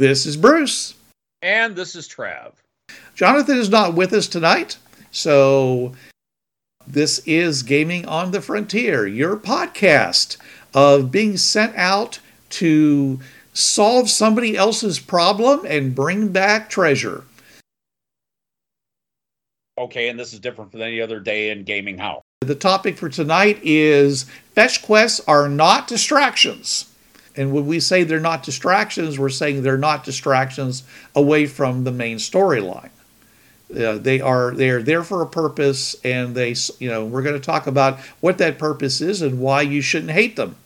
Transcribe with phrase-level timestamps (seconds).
[0.00, 0.94] This is Bruce.
[1.42, 2.52] And this is Trav.
[3.14, 4.78] Jonathan is not with us tonight,
[5.10, 5.92] so
[6.86, 10.38] this is Gaming on the Frontier, your podcast
[10.72, 12.18] of being sent out
[12.48, 13.20] to
[13.52, 17.24] solve somebody else's problem and bring back treasure.
[19.76, 22.22] Okay, and this is different from any other day in gaming how?
[22.40, 24.22] The topic for tonight is
[24.54, 26.89] fetch quests are not distractions.
[27.40, 30.82] And when we say they're not distractions, we're saying they're not distractions
[31.16, 32.90] away from the main storyline.
[33.74, 37.34] Uh, they are they are there for a purpose, and they you know we're going
[37.34, 40.56] to talk about what that purpose is and why you shouldn't hate them.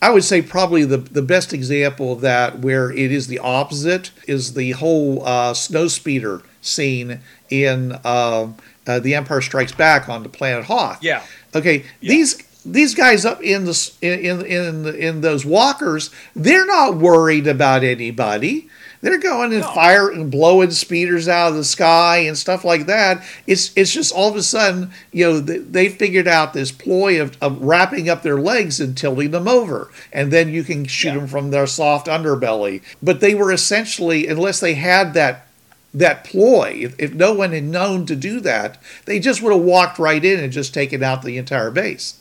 [0.00, 4.12] I would say probably the, the best example of that, where it is the opposite,
[4.28, 8.52] is the whole uh, snow speeder scene in uh,
[8.86, 11.02] uh, The Empire Strikes Back on the planet Hoth.
[11.02, 11.22] Yeah.
[11.56, 16.96] Okay, these these guys up in the in in in, in those walkers, they're not
[16.96, 18.68] worried about anybody.
[19.02, 19.70] They're going and No.
[19.74, 23.22] fire and blowing speeders out of the sky and stuff like that.
[23.46, 27.20] It's it's just all of a sudden, you know, they, they figured out this ploy
[27.20, 31.08] of, of wrapping up their legs and tilting them over, and then you can shoot
[31.08, 31.16] Yeah.
[31.16, 32.80] them from their soft underbelly.
[33.02, 35.48] But they were essentially, unless they had that
[35.92, 39.62] that ploy, if, if no one had known to do that, they just would have
[39.62, 42.14] walked right in and just taken out the entire base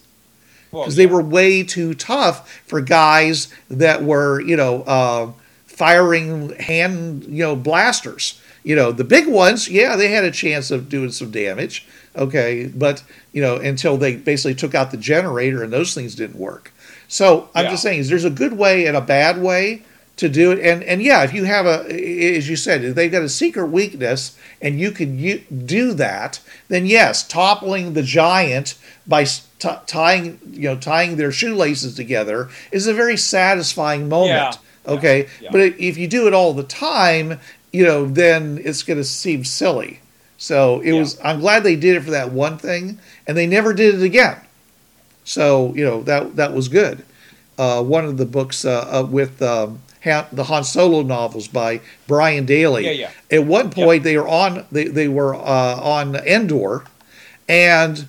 [0.82, 5.32] because they were way too tough for guys that were, you know, uh,
[5.66, 8.40] firing hand, you know, blasters.
[8.64, 11.86] You know, the big ones, yeah, they had a chance of doing some damage.
[12.16, 16.38] Okay, but you know, until they basically took out the generator and those things didn't
[16.40, 16.72] work.
[17.08, 17.72] So I'm Yeah.
[17.72, 19.84] just saying, is there's a good way and a bad way
[20.18, 21.86] to do it, and and yeah, if you have a,
[22.38, 26.40] as you said, if they've got a secret weakness and you can u- do that,
[26.68, 28.76] then yes, toppling the giant
[29.08, 34.58] by t- tying, you know, tying their shoelaces together is a very satisfying moment.
[34.86, 34.94] Yeah.
[34.94, 35.50] Okay, Yeah.
[35.52, 37.40] but if you do it all the time,
[37.72, 40.00] you know, then it's going to seem silly.
[40.38, 41.00] So it Yeah.
[41.00, 41.18] was.
[41.24, 44.38] I'm glad they did it for that one thing, and they never did it again.
[45.26, 47.04] So you know that that was good.
[47.58, 51.82] Uh, one of the books uh, uh, with um, Han, the Han Solo novels by
[52.08, 52.86] Brian Daley.
[52.86, 53.12] Yeah, yeah.
[53.32, 56.84] At one point, they were on they they were uh, on Endor,
[57.48, 58.08] and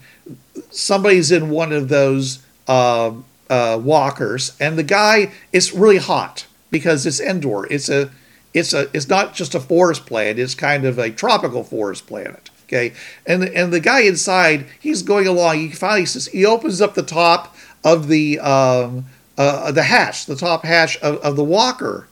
[0.70, 3.12] somebody's in one of those uh,
[3.48, 7.66] uh, walkers, and the guy it's really hot because it's Endor.
[7.72, 8.10] It's a
[8.52, 10.38] it's a it's not just a forest planet.
[10.38, 12.50] It's kind of a tropical forest planet.
[12.66, 12.94] Okay,
[13.26, 15.58] and and the guy inside, he's going along.
[15.58, 17.54] He finally says he opens up the top
[17.84, 19.04] of the um,
[19.36, 22.08] uh, the hatch, the top hatch of, of the walker,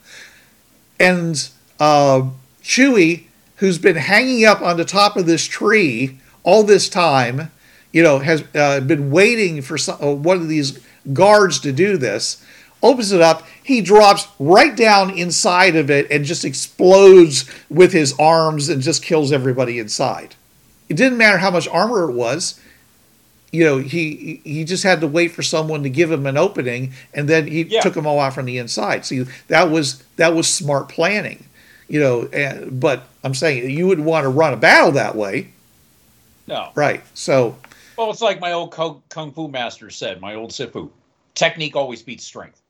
[0.98, 1.48] and
[1.80, 2.28] uh,
[2.62, 3.24] Chewie,
[3.56, 7.50] who's been hanging up on the top of this tree all this time,
[7.92, 10.80] you know, has uh, been waiting for some, uh, one of these
[11.12, 12.44] guards to do this.
[12.82, 18.12] Opens it up, he drops right down inside of it and just explodes with his
[18.18, 20.34] arms and just kills everybody inside.
[20.88, 22.58] It didn't matter how much armor it was.
[23.52, 26.92] You know, he he just had to wait for someone to give him an opening,
[27.14, 27.80] and then he Yeah.
[27.82, 29.04] took them all out from the inside.
[29.04, 31.44] See, that was that was smart planning.
[31.88, 35.48] You know, and, but I'm saying you wouldn't want to run a battle that way,
[36.46, 36.72] No.
[36.74, 37.02] right?
[37.14, 37.56] So
[37.98, 40.90] Well, it's like my old kung, kung fu master said, my old Sifu.
[41.34, 42.60] Technique always beats strength.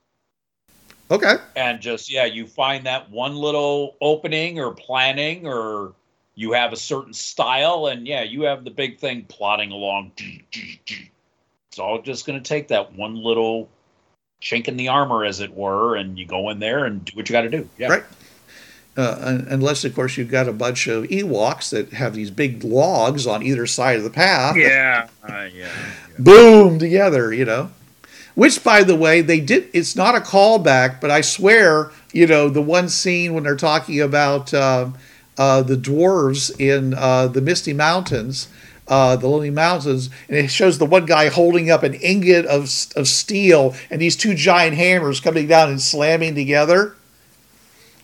[1.10, 5.94] okay, And just, yeah, you find that one little opening or planning or
[6.34, 10.12] you have a certain style and yeah, you have the big thing plodding along.
[10.16, 13.68] It's all just going to take that one little
[14.40, 17.28] chink in the armor, as it were, and you go in there and do what
[17.28, 17.68] you got to do.
[17.78, 17.88] Yeah.
[17.88, 18.04] right.
[18.94, 23.26] Uh, unless of course you've got a bunch of Ewoks that have these big logs
[23.26, 24.54] on either side of the path.
[24.54, 25.70] Yeah, uh, yeah.
[26.18, 27.70] boom together, you know.
[28.34, 29.70] Which, by the way, they did.
[29.72, 34.00] It's not a callback, but I swear, you know, the one scene when they're talking
[34.00, 34.94] about um
[35.42, 38.46] uh, the dwarves in uh, the Misty Mountains,
[38.86, 42.62] uh, the Lonely Mountains, and it shows the one guy holding up an ingot of
[42.94, 46.94] of steel and these two giant hammers coming down and slamming together.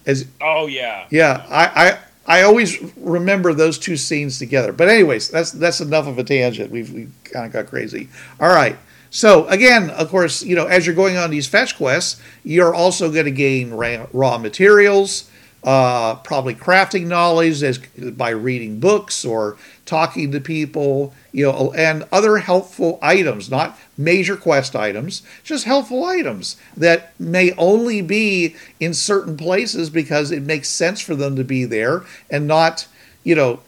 [0.04, 1.06] As Oh, yeah.
[1.10, 1.98] yeah, I, I
[2.40, 4.72] I always remember those two scenes together.
[4.72, 6.70] But anyways, that's that's enough of a tangent.
[6.70, 8.08] We've, we kind of got crazy.
[8.40, 8.76] All right.
[9.10, 13.10] So again, of course, you know, as you're going on these fetch quests, you're also
[13.10, 13.70] going to gain
[14.12, 15.30] raw materials,
[15.64, 19.56] uh, probably crafting knowledge as by reading books or
[19.86, 26.04] talking to people, you know, and other helpful items, not major quest items, just helpful
[26.04, 31.44] items that may only be in certain places because it makes sense for them to
[31.44, 32.86] be there and not,
[33.24, 33.60] you know,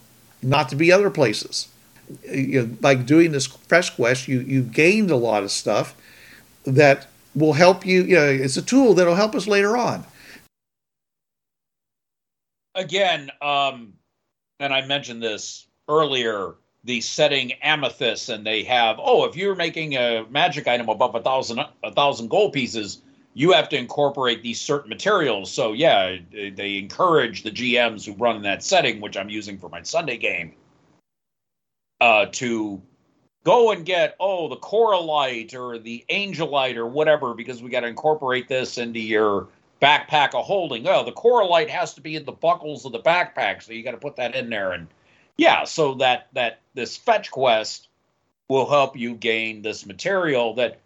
[0.42, 1.68] not to be other places.
[2.28, 5.94] You know, by doing this fetch quest, you you gained a lot of stuff
[6.64, 8.02] that will help you.
[8.02, 10.04] You know, it's a tool that'll help us later on.
[12.80, 13.92] Again, um,
[14.58, 16.54] and I mentioned this earlier
[16.84, 21.20] the setting amethyst and they have oh if you're making a magic item above a
[21.20, 23.02] thousand a thousand gold pieces
[23.34, 25.52] you have to incorporate these certain materials.
[25.52, 29.68] So yeah they encourage the gms who run in that setting which i'm using for
[29.68, 30.54] my sunday game
[32.00, 32.80] uh, to
[33.44, 37.88] go and get oh the coralite or the angelite or whatever because we got to
[37.88, 39.48] incorporate this into your
[39.80, 43.62] backpack of holding oh the coralite has to be in the buckles of the backpack
[43.62, 44.88] so you got to put that in there and
[45.40, 47.88] yeah, so that that this fetch quest
[48.48, 50.80] will help you gain this material that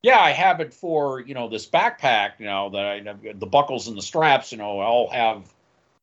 [0.00, 3.86] yeah, I have it for, you know, this backpack, you know, that I the buckles
[3.86, 5.52] and the straps, you know, all have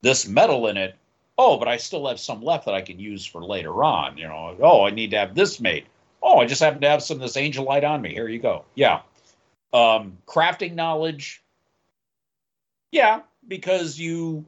[0.04, 0.96] this metal in it.
[1.36, 4.28] Oh, but I still have some left that I can use for later on, you
[4.28, 4.56] know.
[4.62, 5.86] Oh, I need to have this made.
[6.22, 8.14] Oh, I just happen to have some of this angelite on me.
[8.14, 8.66] Here you go.
[8.76, 9.02] Yeah.
[9.74, 11.42] Um, crafting knowledge.
[12.96, 14.46] Yeah, because you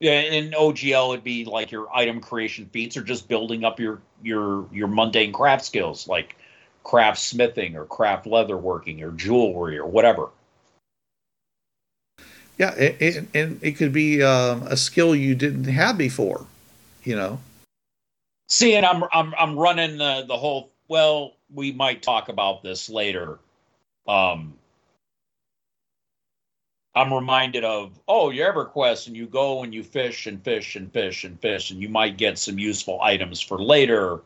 [0.00, 4.00] yeah, in OGL it'd be like your item creation feats or just building up your
[4.22, 6.36] your your mundane craft skills like
[6.84, 10.30] craft smithing or craft leatherworking or jewelry or whatever.
[12.56, 16.46] Yeah, it, it, and it could be um, a skill you didn't have before,
[17.04, 17.40] you know.
[18.48, 20.72] See, and I'm I'm I'm running the the whole.
[20.88, 23.38] Well, we might talk about this later.
[24.08, 24.54] Um,
[26.94, 30.92] I'm reminded of, oh, your EverQuest, and you go and you fish and fish and
[30.92, 34.20] fish and fish, and you might get some useful items for later.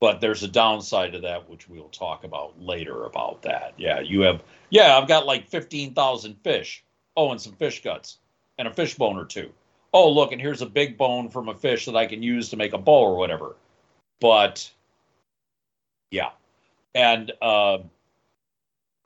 [0.00, 3.74] But there's a downside to that, which we'll talk about later about that.
[3.76, 6.82] Yeah, you have, yeah, I've got like 15,000 fish.
[7.16, 8.18] Oh, and some fish guts
[8.58, 9.50] and a fish bone or two.
[9.92, 12.56] Oh, look, and here's a big bone from a fish that I can use to
[12.56, 13.56] make a bow or whatever.
[14.20, 14.70] But
[16.10, 16.30] yeah.
[16.94, 17.78] And, uh,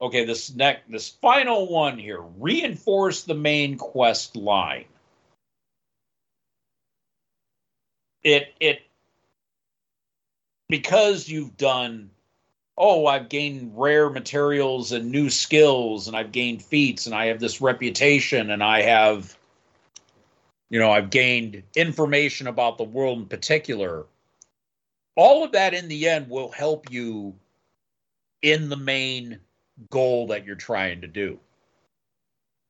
[0.05, 4.85] Okay, this next, this final one here, reinforce the main quest line.
[8.23, 8.83] It it
[10.69, 12.11] because you've done
[12.77, 17.41] oh, I've gained rare materials and new skills and I've gained feats and I have
[17.41, 19.35] this reputation and I have
[20.69, 24.05] you know, I've gained information about the world in particular.
[25.17, 27.35] All of that in the end will help you
[28.43, 29.41] in the main
[29.91, 31.38] goal that you're trying to do.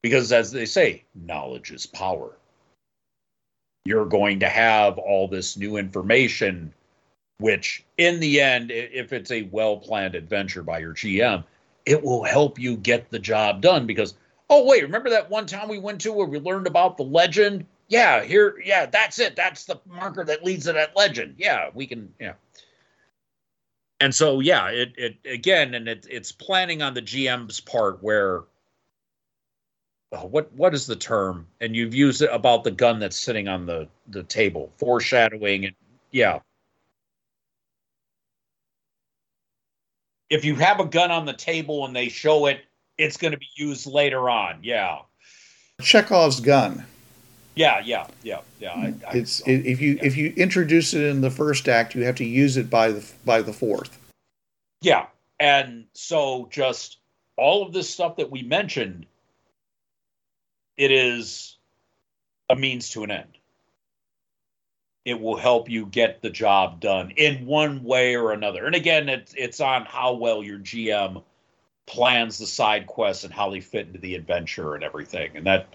[0.03, 2.37] Because as they say, knowledge is power.
[3.85, 6.73] You're going to have all this new information,
[7.39, 11.45] which in the end, if it's a well planned adventure by your GM,
[11.87, 13.87] it will help you get the job done.
[13.87, 14.15] Because,
[14.49, 17.67] oh, wait, remember that one time we went to where we learned about the legend?
[17.89, 19.37] Yeah, here, yeah, that's it.
[19.37, 21.35] That's the marker that leads to that legend.
[21.39, 22.35] Yeah, we can, yeah
[24.01, 28.45] and so yeah it it again and it it's planning on the gm's part where
[30.15, 31.47] oh, what what is the term?
[31.61, 35.75] And you've used it about the gun that's sitting on the the table foreshadowing and
[36.11, 36.41] yeah.
[40.31, 42.61] If you have a gun on the table and they show it
[42.97, 44.61] it's going to be used later on.
[44.63, 44.99] Yeah.
[45.81, 46.87] Chekhov's gun
[47.55, 48.73] yeah, yeah, yeah, yeah.
[48.73, 50.05] I, I, it's it, if you yeah.
[50.05, 53.13] if you introduce it in the first act, you have to use it by the
[53.25, 53.99] by the fourth.
[54.81, 55.07] Yeah,
[55.39, 56.99] and so just
[57.37, 59.07] all of this stuff that we mentioned,
[60.77, 61.57] it is
[62.51, 63.39] a means to an end.
[65.05, 68.65] It will help you get the job done in one way or another.
[68.67, 71.23] And again, it's it's on how well your GM
[71.87, 75.37] plans the side quests and how they fit into the adventure and everything.
[75.37, 75.69] And that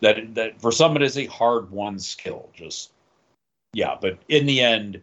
[0.00, 2.50] that that for some it is a hard won skill.
[2.54, 2.90] Just
[3.72, 5.00] yeah, but in the end,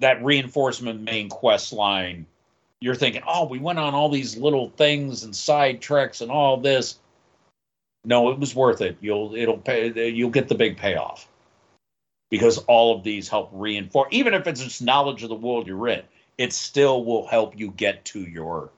[0.00, 2.26] that reinforcement main quest line,
[2.80, 6.56] you're thinking, oh, we went on all these little things and side treks and all
[6.56, 6.98] this.
[8.04, 8.98] No, it was worth it.
[9.00, 10.08] You'll it'll pay.
[10.10, 11.26] You'll get the big payoff
[12.30, 14.08] because all of these help reinforce.
[14.10, 16.02] Even if it's just knowledge of the world you're in,
[16.36, 18.70] it still will help you get to your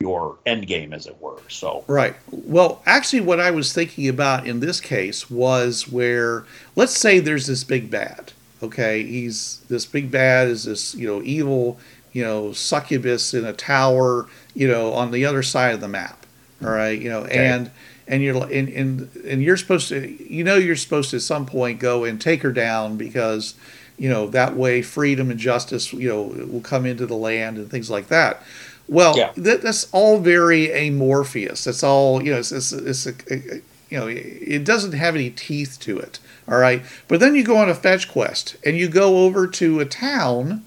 [0.00, 1.38] your end game, as it were.
[1.48, 2.14] So Right.
[2.30, 6.44] Well, actually, what I was thinking about in this case was where,
[6.76, 8.32] let's say there's this big bad.
[8.62, 11.78] Okay, he's this big bad is this you know evil
[12.12, 16.26] you know succubus in a tower you know on the other side of the map.
[16.62, 17.70] All right, you know, and
[18.06, 21.46] and you're and, and and you're supposed to you know you're supposed to at some
[21.46, 23.54] point go and take her down because
[23.96, 27.70] you know that way freedom and justice you know will come into the land and
[27.70, 28.42] things like that.
[28.88, 29.32] Well, Yeah.
[29.36, 31.64] that, that's all very amorphous.
[31.64, 32.38] That's all you know.
[32.38, 36.18] It's, it's, it's a, a- you know, it doesn't have any teeth to it.
[36.46, 39.80] All right, but then you go on a fetch quest and you go over to
[39.80, 40.64] a town,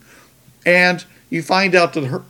[0.65, 2.23] and you find out that her,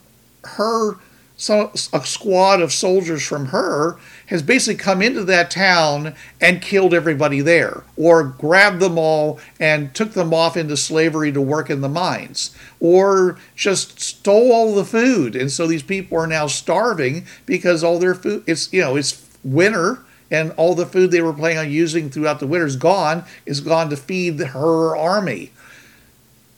[0.43, 0.95] her,
[1.41, 6.93] so a squad of soldiers from her has basically come into that town and killed
[6.93, 11.81] everybody there, or grabbed them all and took them off into slavery to work in
[11.81, 17.25] the mines, or just stole all the food, and so these people are now starving
[17.47, 18.43] because all their food.
[18.45, 22.39] It's you know it's winter and all the food they were planning on using throughout
[22.39, 23.23] the winter is gone.
[23.47, 25.53] Is gone to feed her army.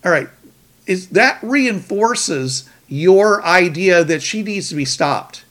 [0.04, 0.28] All right,
[0.86, 5.43] is that reinforces your idea that she needs to be stopped?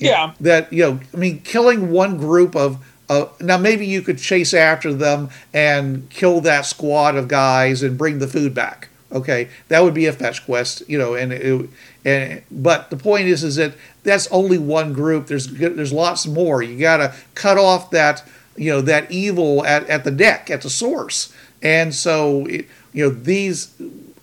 [0.00, 4.18] yeah, that you know i mean killing one group of uh, now maybe you could
[4.18, 8.88] chase after them and kill that squad of guys and bring the food back.
[9.10, 9.48] Okay?
[9.66, 11.70] That would be a fetch quest you know and it,
[12.04, 15.26] and but the point is is that that's only one group.
[15.26, 16.62] There's there's lots more.
[16.62, 18.24] You got to cut off that
[18.56, 21.34] you know that evil at, at the neck at the source.
[21.62, 23.74] And so it, you know these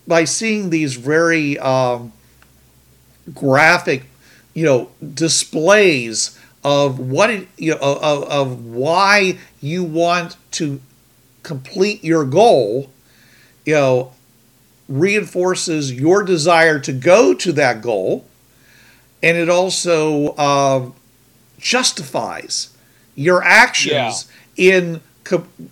[0.08, 2.12] by seeing these very um,
[3.34, 4.06] graphic
[4.54, 10.80] you know displays of what it, you know of, of why you want to
[11.44, 12.90] complete your goal
[13.66, 14.12] you know
[14.88, 18.26] reinforces your desire to go to that goal.
[19.22, 20.96] And it also um,
[21.58, 22.76] justifies
[23.16, 25.07] your actions in co-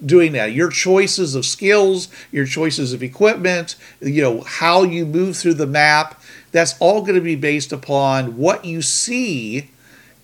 [0.06, 0.54] doing that.
[0.54, 5.68] Your choices of skills your choices of equipment you know how you move through the
[5.68, 6.22] map
[6.52, 9.70] that's all going to be based upon what you see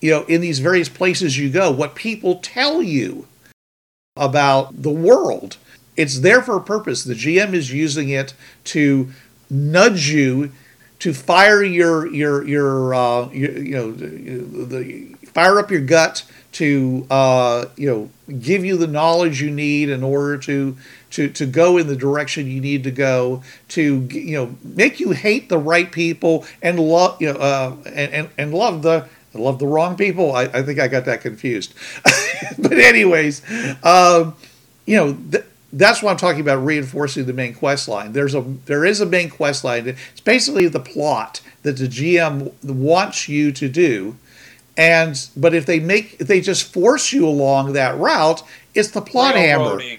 [0.00, 3.26] you know in these various places you go what people tell you
[4.16, 5.56] about the world.
[5.96, 7.04] It's there for a purpose.
[7.04, 8.34] The gm is using it
[8.64, 9.10] to
[9.50, 10.52] nudge you
[10.98, 14.06] to fire your your your, uh, your you know the,
[14.64, 19.88] the fire up your gut to uh, you know give you the knowledge you need
[19.88, 20.76] in order to
[21.10, 25.12] to to go in the direction you need to go to you know make you
[25.12, 29.58] hate the right people and love you know uh, and, and and love the love
[29.58, 30.34] the wrong people.
[30.34, 31.74] I, I think I got that confused,
[32.58, 33.42] but anyways,
[33.84, 34.34] um,
[34.86, 35.14] you know.
[35.30, 35.44] Th-
[35.74, 38.12] that's what I'm talking about reinforcing the main quest line.
[38.12, 39.88] There's a there is a main quest line.
[39.88, 44.18] It's basically the plot that the GM wants you to do.
[44.82, 48.42] And but if they make if they just force you along that route,
[48.74, 49.64] it's the plot hammer.
[49.76, 49.98] railroading,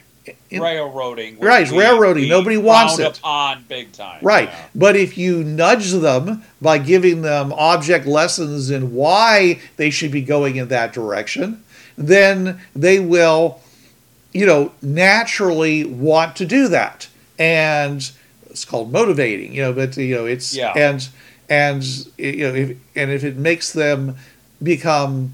[0.49, 2.27] In- railroading, Right, railroading.
[2.27, 3.17] Nobody wants it.
[3.19, 4.19] upon big time.
[4.21, 4.49] Right.
[4.49, 4.65] yeah.
[4.75, 10.21] But if you nudge them by giving them object lessons in why they should be
[10.21, 11.63] going in that direction,
[11.97, 13.61] then they will,
[14.33, 17.07] you know, naturally want to do that.
[17.39, 18.09] And
[18.49, 20.73] it's called motivating, you know, but you know, it's Yeah.
[20.75, 21.07] and
[21.49, 21.83] and
[22.17, 24.15] you know, if, and if it makes them
[24.63, 25.33] become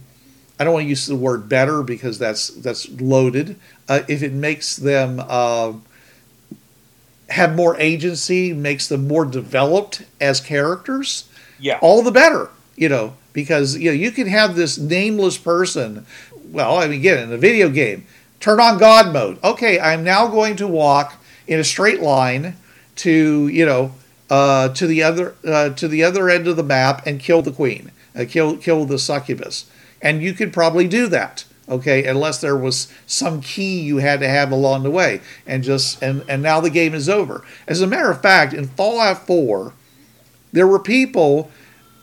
[0.59, 3.55] I don't want to use the word better because that's that's loaded.
[3.87, 5.73] Uh, if it makes them uh,
[7.29, 11.77] have more agency, makes them more developed as characters, Yeah.
[11.81, 12.49] all the better.
[12.75, 16.05] You know, because you know you can have this nameless person.
[16.51, 18.05] Well, I mean, again, in a video game,
[18.39, 19.37] turn on God mode.
[19.43, 22.55] Okay, I'm now going to walk in a straight line
[22.97, 23.93] to you know
[24.29, 27.51] uh, to the other uh, to the other end of the map and kill the
[27.51, 29.69] queen, uh, kill kill the succubus,
[30.01, 31.45] and you could probably do that.
[31.67, 36.01] Okay, unless there was some key you had to have along the way, and just
[36.01, 37.45] and and now the game is over.
[37.67, 39.73] As a matter of fact, in Fallout Four,
[40.51, 41.51] there were people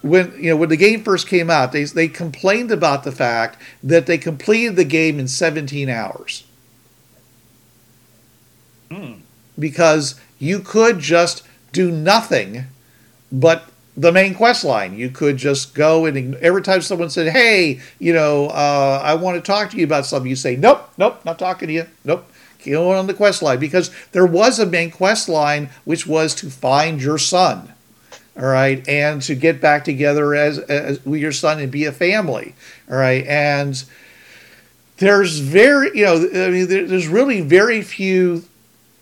[0.03, 3.61] when you know when the game first came out, they they complained about the fact
[3.83, 6.45] that they completed the game in 17 hours
[8.91, 9.15] Hmm.
[9.59, 12.67] because you could just do nothing
[13.33, 14.97] but the main quest line.
[14.97, 19.37] You could just go and every time someone said, "Hey, you know, uh, I want
[19.37, 21.87] to talk to you about something," you say, "Nope, nope, not talking to you.
[22.05, 26.35] Nope." Keep on the quest line because there was a main quest line which was
[26.35, 27.73] to find your son,
[28.37, 31.93] all right, and to get back together as, as with your son and be a
[31.93, 32.57] family,
[32.91, 33.85] all right, and
[34.99, 38.43] there's very you know i mean there's really very few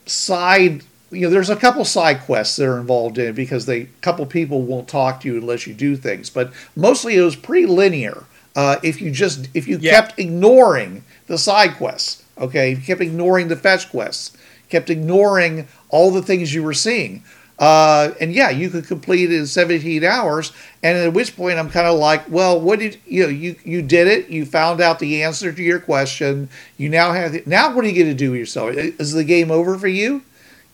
[0.07, 0.83] side
[1.15, 3.89] you know, there's a couple side quests that are involved in it because they a
[4.03, 7.67] couple people won't talk to you unless you do things, but mostly it was pretty
[7.67, 8.25] linear.
[8.57, 9.93] Uh, if you just if you Yeah.
[9.93, 14.37] kept ignoring the side quests, okay, if you kept ignoring the fetch quests,
[14.69, 17.23] kept ignoring all the things you were seeing.
[17.57, 20.53] Uh, and yeah, you could complete it in 17 hours.
[20.83, 23.29] And at which point, I'm kind of like, well, what did you know?
[23.29, 24.29] You you did it.
[24.29, 26.49] You found out the answer to your question.
[26.77, 27.73] You now have the, now.
[27.73, 28.75] What are you going to do with yourself?
[28.75, 30.23] Is the game over for you?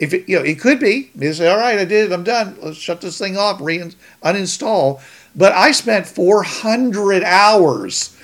[0.00, 1.10] If it, you know, it could be.
[1.14, 2.12] You say, all right, I did it.
[2.12, 2.56] I'm done.
[2.60, 3.60] Let's shut this thing off.
[3.60, 3.78] Re
[4.24, 5.00] uninstall.
[5.36, 8.16] But I spent 400 hours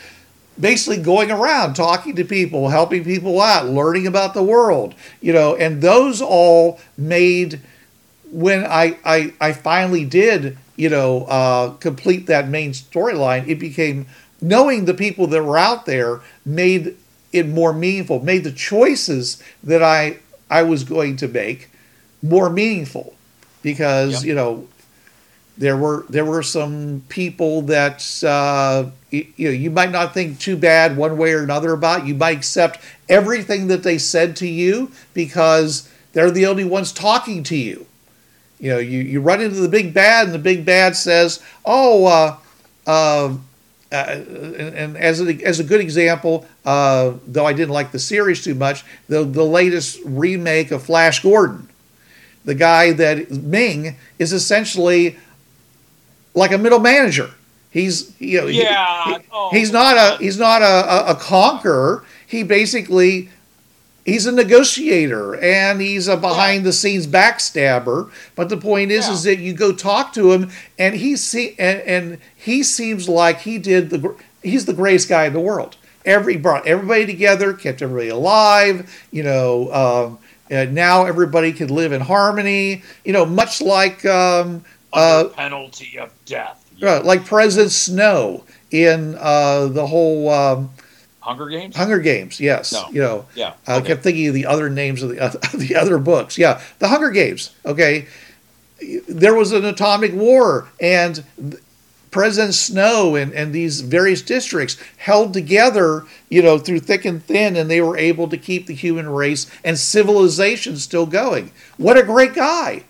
[0.58, 5.54] basically going around talking to people, helping people out, learning about the world, you know,
[5.54, 7.60] and those all made
[8.30, 14.06] when I I, I finally did, you know, uh, complete that main storyline, it became
[14.40, 16.96] knowing the people that were out there made
[17.32, 20.18] it more meaningful, made the choices that I
[20.50, 21.70] I was going to make
[22.22, 23.14] more meaningful
[23.62, 24.24] because Yep.
[24.24, 24.68] you know
[25.58, 30.38] there were there were some people that uh, y- you know you might not think
[30.38, 32.06] too bad one way or another about.
[32.06, 37.42] You might accept everything that they said to you because they're the only ones talking
[37.44, 37.86] to you.
[38.60, 42.06] You know, you, you run into the big bad, and the big bad says, "Oh,
[42.06, 42.36] uh,
[42.86, 43.34] uh,
[43.92, 48.42] and, and as a, as a good example, uh, though I didn't like the series
[48.42, 51.68] too much, the the latest remake of Flash Gordon,
[52.44, 55.16] the guy that Ming is essentially
[56.34, 57.30] like a middle manager.
[57.70, 59.04] He's you know Yeah.
[59.18, 62.04] he- Oh, he's not a he's not a, a, a conqueror.
[62.26, 63.28] He basically
[64.06, 68.10] he's a negotiator and he's a behind the scenes backstabber.
[68.34, 69.12] But the point is, Yeah.
[69.12, 73.40] is that you go talk to him and he see and, and he seems like
[73.42, 75.76] he did the he's the greatest guy in the world.
[76.06, 78.88] Every brought everybody together, kept everybody alive.
[79.10, 82.82] You know, um, and now everybody can live in harmony.
[83.04, 86.64] You know, much like um, uh, penalty of death.
[86.82, 90.70] uh, like President Snow in uh, the whole um,
[91.26, 91.74] Hunger Games.
[91.76, 92.38] Hunger Games.
[92.40, 92.86] Yes, No.
[92.92, 93.26] you know.
[93.34, 93.54] yeah.
[93.66, 93.88] I okay.
[93.88, 96.38] kept thinking of the other names of the of the other books.
[96.38, 97.50] Yeah, the Hunger Games.
[97.64, 98.06] Okay,
[99.08, 101.24] there was an atomic war, and
[102.12, 107.56] President Snow and, and these various districts held together, you know, through thick and thin,
[107.56, 111.50] and they were able to keep the human race and civilization still going.
[111.76, 112.84] What a great guy!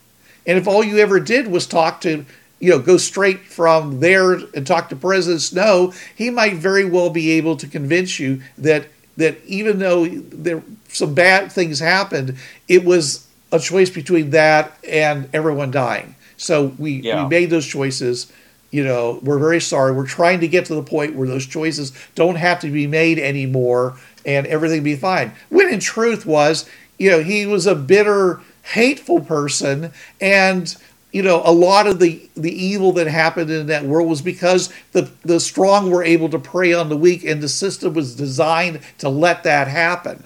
[0.46, 2.25] And if all you ever did was talk to,
[2.61, 7.11] you know, go straight from there and talk to President Snow, he might very well
[7.11, 12.37] be able to convince you that that even though there some bad things happened,
[12.69, 16.14] it was a choice between that and everyone dying.
[16.37, 17.23] So we, Yeah.
[17.25, 18.31] we made those choices.
[18.71, 19.92] You know, we're very sorry.
[19.92, 23.19] We're trying to get to the point where those choices don't have to be made
[23.19, 25.33] anymore and everything be fine.
[25.49, 30.77] When in truth was, you know, he was a bitter, hateful person and
[31.12, 34.73] you know a lot of the the evil that happened in that world was because
[34.92, 38.81] the the strong were able to prey on the weak and the system was designed
[38.99, 40.25] to let that happen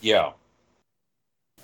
[0.00, 0.32] yeah.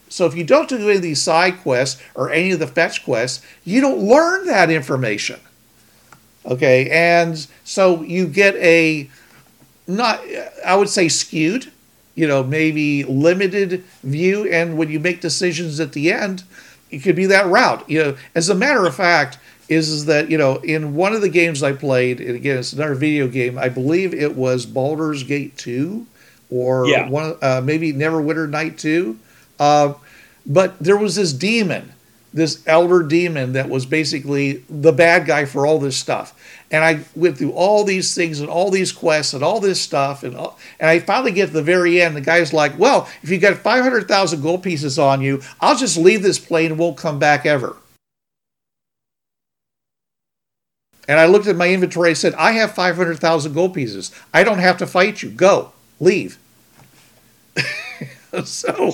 [0.09, 3.05] so if you don't do any of these side quests or any of the fetch
[3.05, 5.39] quests you don't learn that information
[6.47, 9.09] okay and so you get a
[9.87, 10.21] not
[10.65, 11.71] i would say skewed
[12.15, 16.43] you know maybe limited view and when you make decisions at the end
[16.91, 20.31] it could be that route you know as a matter of fact is, is that
[20.31, 23.59] you know in one of the games i played and again it's another video game
[23.59, 26.07] i believe it was Baldur's Gate 2
[26.51, 27.09] or Yeah.
[27.09, 29.19] one uh, maybe Neverwinter Night 2
[29.59, 29.93] uh,
[30.47, 31.93] but there was this demon
[32.33, 36.35] this elder demon that was basically the bad guy for all this stuff.
[36.71, 40.23] And I went through all these things and all these quests and all this stuff,
[40.23, 42.15] and all, and I finally get to the very end.
[42.15, 45.77] The guy's like, "Well, if you got five hundred thousand gold pieces on you, I'll
[45.77, 47.77] just leave this plane and won't come back ever."
[51.09, 52.11] And I looked at my inventory.
[52.11, 54.13] I said, "I have five hundred thousand gold pieces.
[54.35, 55.31] I don't have to fight you.
[55.31, 56.39] Go, leave."
[58.45, 58.93] so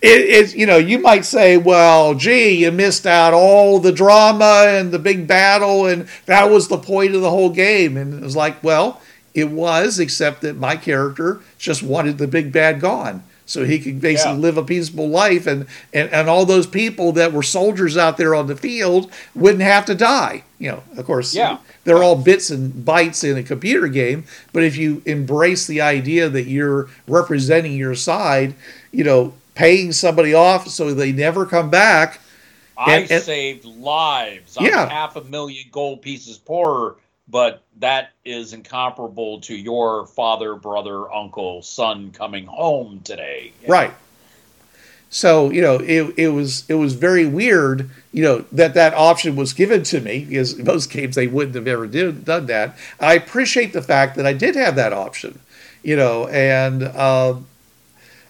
[0.00, 4.64] it, it's you know you might say well gee you missed out all the drama
[4.68, 8.20] and the big battle and that was the point of the whole game and it
[8.22, 9.00] was like well
[9.34, 13.98] it was except that my character just wanted the big bad gone so he could
[14.00, 14.38] basically Yeah.
[14.40, 18.34] live a peaceful life and, and and all those people that were soldiers out there
[18.34, 21.58] on the field wouldn't have to die you know of course Yeah.
[21.84, 26.28] they're all bits and bytes in a computer game but if you embrace the idea
[26.28, 28.54] that you're representing your side
[28.92, 32.20] you know paying somebody off so they never come back
[32.76, 34.56] I And- and- saved lives.
[34.56, 34.88] I'm Yeah.
[34.88, 36.94] half a million gold pieces poorer,
[37.28, 43.50] but that is incomparable to your father, brother, uncle, son coming home today.
[43.66, 43.92] right
[45.10, 49.34] so you know it, it was it was very weird you know that that option
[49.36, 53.14] was given to me because most games they wouldn't have ever did, done that i
[53.14, 55.38] appreciate the fact that i did have that option
[55.82, 57.46] you know and um,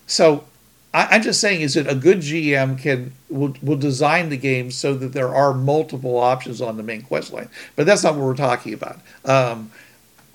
[0.06, 0.44] so
[0.94, 4.70] I, i'm just saying is that a good gm can will, will design the game
[4.70, 8.24] so that there are multiple options on the main quest line but that's not what
[8.24, 9.70] we're talking about um,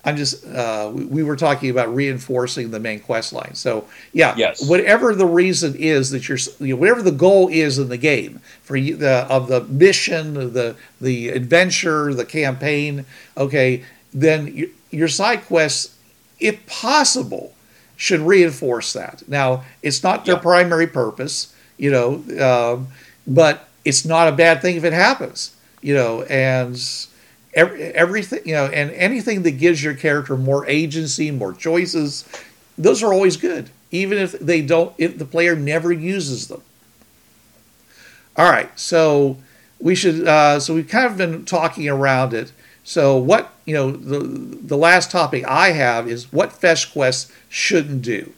[0.05, 3.55] I'm just uh, we, we were talking about reinforcing the main quest line.
[3.55, 4.67] So yeah, Yes.
[4.67, 8.41] whatever the reason is that you're you know, whatever the goal is in the game
[8.63, 13.05] for you the of the mission, the the adventure, the campaign.
[13.37, 15.95] Okay, then your, your side quests,
[16.39, 17.52] if possible,
[18.03, 19.23] should reinforce that.
[19.29, 20.41] Now it's not their Yeah.
[20.41, 22.09] primary purpose, you know,
[22.49, 22.87] um,
[23.25, 26.75] but it's not a bad thing if it happens, you know, and
[27.53, 32.25] every, everything you know and anything that gives your character more agency more choices
[32.79, 36.61] those are always good even if they don't if the player never uses them
[38.35, 39.37] all right so
[39.79, 42.51] we should uh, so we've kind of been talking around it
[42.83, 48.01] so what you know the the last topic i have is what fetch quests shouldn't
[48.01, 48.31] do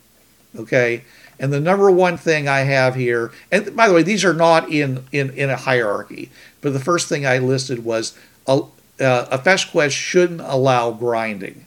[0.55, 1.03] okay?
[1.37, 4.69] And the number one thing i have here and by the way these are not
[4.71, 6.31] in in in a hierarchy
[6.61, 8.61] but the first thing i listed was a,
[9.01, 11.65] uh, a fetch quest shouldn't allow grinding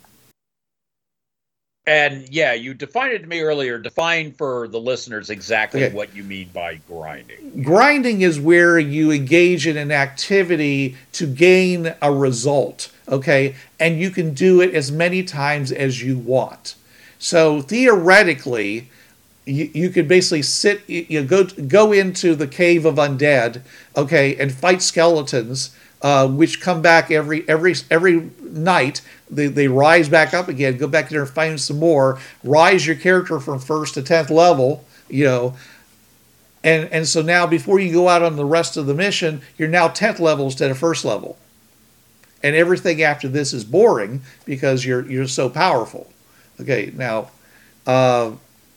[1.88, 3.78] And yeah, you defined it to me earlier.
[3.78, 5.94] Define for the listeners exactly Okay.
[5.94, 7.62] what you mean by grinding.
[7.62, 14.10] grinding is where you engage in an activity to gain a result okay and you
[14.10, 16.74] can do it as many times as you want
[17.18, 18.90] so theoretically
[19.46, 23.62] you, you could basically sit you you go go into the cave of undead
[23.96, 25.70] okay and fight skeletons
[26.02, 30.86] uh, which come back every every every night they, they rise back up again go
[30.86, 35.24] back there and find some more rise your character from first to 10th level you
[35.24, 35.56] know.
[36.64, 39.68] And and so now before you go out on the rest of the mission you're
[39.68, 41.38] now 10th level instead of first level.
[42.42, 46.12] And everything after this is boring because you're you're so powerful.
[46.60, 47.30] Okay now
[47.86, 48.32] uh,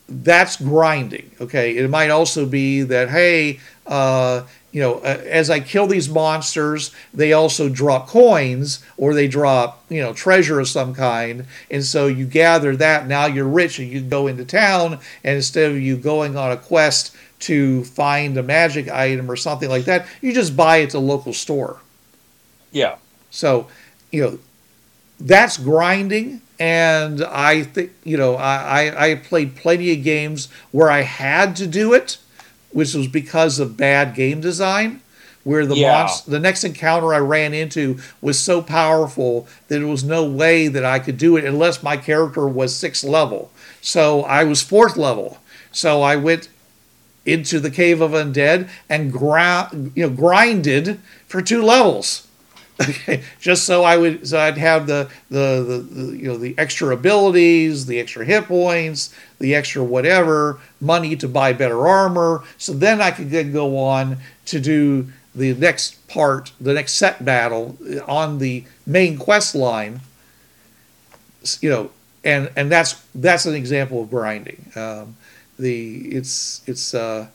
[0.08, 1.76] that's grinding okay?
[1.76, 6.90] It might also be that hey uh, you know uh, as i kill these monsters
[7.12, 11.44] they also drop coins or they drop you know treasure of some kind.
[11.70, 13.06] And so you gather that.
[13.06, 14.98] Now you're rich and you go into town.
[15.22, 19.68] And instead of you going on a quest to find a magic item or something
[19.68, 21.80] like that you just buy it at the local store.
[22.70, 22.96] Yeah.
[23.30, 23.66] so,
[24.10, 24.38] you know,
[25.20, 26.40] that's grinding.
[26.58, 31.56] And I think, you know, I, I, I played plenty of games where I had
[31.56, 32.18] to do it,
[32.72, 35.00] which was because of bad game design,
[35.44, 36.08] where the Yeah.
[36.26, 40.84] the next encounter I ran into was so powerful that there was no way that
[40.84, 43.50] I could do it unless my character was sixth level.
[43.80, 45.38] So I was fourth level.
[45.72, 46.48] So I went
[47.24, 52.26] into the cave of undead and ground, you know, grinded for two levels.
[52.80, 56.54] Okay, just so I would, so I'd have the, the the the you know the
[56.58, 62.42] extra abilities, the extra hit points, the extra whatever money to buy better armor.
[62.58, 67.24] So then I could then go on to do the next part, the next set
[67.24, 70.00] battle on the main quest line.
[71.60, 71.90] You know,
[72.24, 74.70] and and that's that's an example of grinding.
[74.76, 75.16] Um,
[75.58, 77.26] the it's it's uh,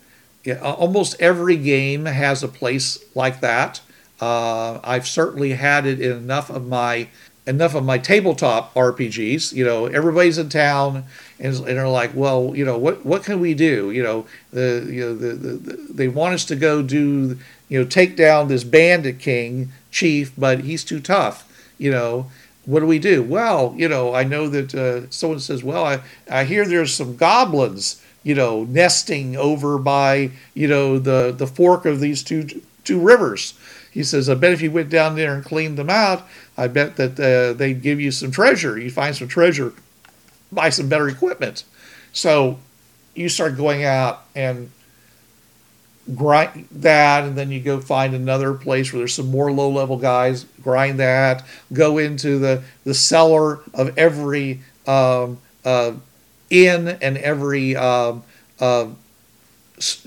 [0.46, 3.82] yeah, almost every game has a place like that.
[4.20, 7.08] Uh, I've certainly had it in enough of my
[7.48, 9.54] enough of my tabletop RPGs.
[9.54, 11.06] You know, everybody's in town
[11.40, 13.92] and, and are like, well, you know, what what can we do?
[13.92, 17.38] You know, the you know the, the, the they want us to go do
[17.70, 21.48] you know take down this bandit king chief, but he's too tough.
[21.78, 22.28] You know.
[22.66, 23.24] What do we do?
[23.24, 27.16] Well, you know, I know that uh, someone says, "Well, I, I hear there's some
[27.16, 33.00] goblins, you know, nesting over by, you know, the the fork of these two two
[33.00, 33.54] rivers."
[33.98, 36.98] He says, I bet if you went down there and cleaned them out, I bet
[36.98, 38.78] that uh, they'd give you some treasure.
[38.78, 39.74] You find some treasure,
[40.52, 41.64] buy some better equipment.
[42.14, 42.60] So
[43.16, 44.70] you start going out and
[46.14, 49.98] grind that, and then you go find another place where there's some more low level
[49.98, 55.94] guys, grind that, go into the, the cellar of every um, uh,
[56.52, 58.22] inn and every um,
[58.60, 58.90] uh,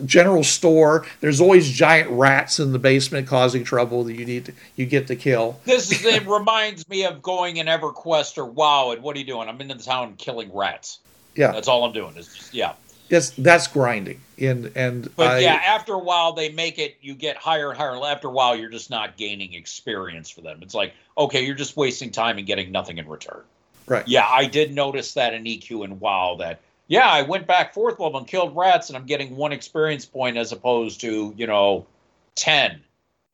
[0.04, 1.06] general store.
[1.20, 5.06] There's always giant rats in the basement causing trouble that you need to, you get
[5.08, 5.60] to kill.
[5.64, 8.92] This is, it reminds me of going in EverQuest or WoW.
[8.92, 9.48] And what are you doing?
[9.48, 10.98] I'm in the town killing rats.
[11.36, 12.16] Yeah, That's all I'm doing.
[12.16, 12.72] Is just yeah.
[13.08, 14.20] that's that's grinding.
[14.38, 16.96] And and But I, yeah, after a while they make it.
[17.00, 17.96] You get higher and higher.
[18.04, 20.58] After a while, you're just not gaining experience for them.
[20.60, 23.42] It's like okay, you're just wasting time and getting nothing in return.
[23.86, 24.06] Right.
[24.06, 28.00] Yeah, I did notice that in EQ and WoW that yeah, I went back fourth
[28.00, 31.86] level and killed rats, and I'm getting one experience point as opposed to you know
[32.34, 32.82] ten.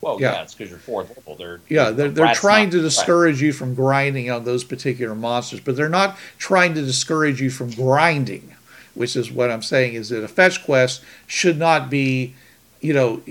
[0.03, 0.35] Well, Yeah.
[0.35, 1.37] yeah, it's because you're fourth level.
[1.37, 5.75] They're Yeah, they're, they're trying to discourage you from grinding on those particular monsters, but
[5.75, 8.55] they're not trying to discourage you from grinding,
[8.95, 12.35] which is what I'm saying is that a fetch quest should not be,
[12.83, 13.23] you know.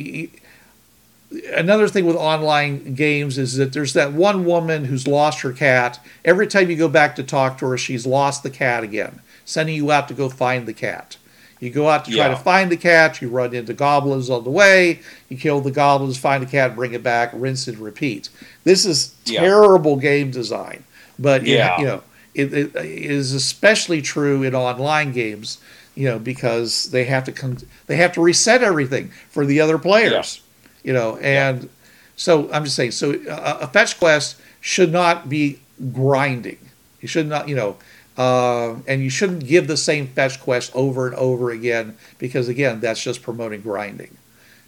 [1.54, 6.00] Another thing with online games is that there's that one woman who's lost her cat.
[6.24, 9.76] Every time you go back to talk to her, she's lost the cat again, sending
[9.76, 11.18] you out to go find the cat.
[11.62, 14.50] You go out to try to find the cat, you run into goblins on the
[14.50, 18.30] way, you kill the goblins, find the cat, bring it back, rinse and repeat.
[18.66, 19.40] This is Yeah.
[19.42, 20.84] terrible game design,
[21.18, 21.48] but it-
[21.80, 22.02] you know
[22.36, 25.58] it, it is especially true in online games.
[25.96, 29.78] You know because they have to con- they have to reset everything for the other
[29.78, 30.42] players.
[30.84, 31.70] You know, and
[32.18, 32.92] so I'm just saying.
[32.92, 35.60] So a, a fetch quest should not be
[35.94, 36.58] grinding.
[37.02, 37.78] You should not, you know,
[38.17, 42.80] uh, and you shouldn't give the same fetch quest over and over again because again,
[42.80, 44.17] that's just promoting grinding.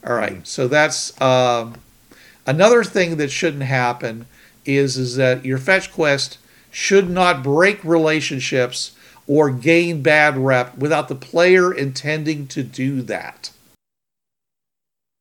[0.06, 1.76] All right, so that's um,
[2.46, 4.26] another thing that shouldn't happen
[4.66, 6.38] is is that your fetch quest
[6.70, 8.96] should not break relationships
[9.28, 13.52] or gain bad rep without the player intending to do that.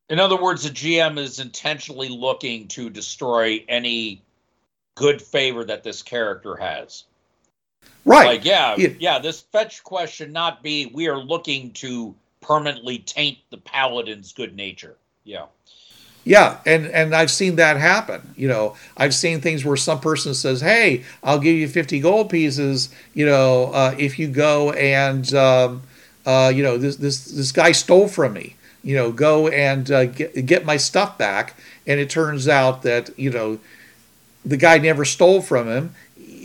[0.08, 4.22] In other words, the GM is intentionally looking to destroy any
[4.94, 7.04] good favor that this character has.
[8.06, 8.26] Right.
[8.26, 8.88] Like, yeah, Yeah.
[8.98, 14.32] yeah, this fetch quest should not be we are looking to permanently taint the paladin's
[14.32, 14.96] good nature.
[15.24, 15.46] Yeah.
[16.24, 18.20] Yeah, and and I've seen that happen.
[18.36, 22.30] You know, I've seen things where some person says, "Hey, I'll give you fifty gold
[22.30, 25.82] pieces." You know, uh, if you go and um,
[26.24, 28.56] uh, you know this this this guy stole from me.
[28.82, 31.56] You know, go and uh, get get my stuff back.
[31.86, 33.60] And it turns out that you know
[34.44, 35.94] the guy never stole from him.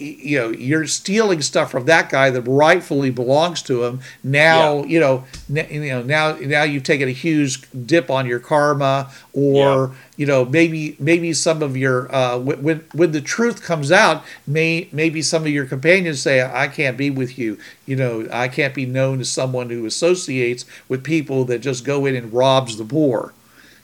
[0.02, 4.00] You know, you're stealing stuff from that guy that rightfully belongs to him.
[4.24, 5.24] Now, you know,
[5.56, 10.26] n- you know, now now you've taken a huge dip on your karma, or you
[10.26, 14.88] know, maybe maybe some of your uh, when when when the truth comes out, may
[14.92, 18.74] maybe some of your companions say, "I can't be with you." You know, I can't
[18.74, 22.86] be known as someone who associates with people that just go in and robs the
[22.86, 23.34] poor.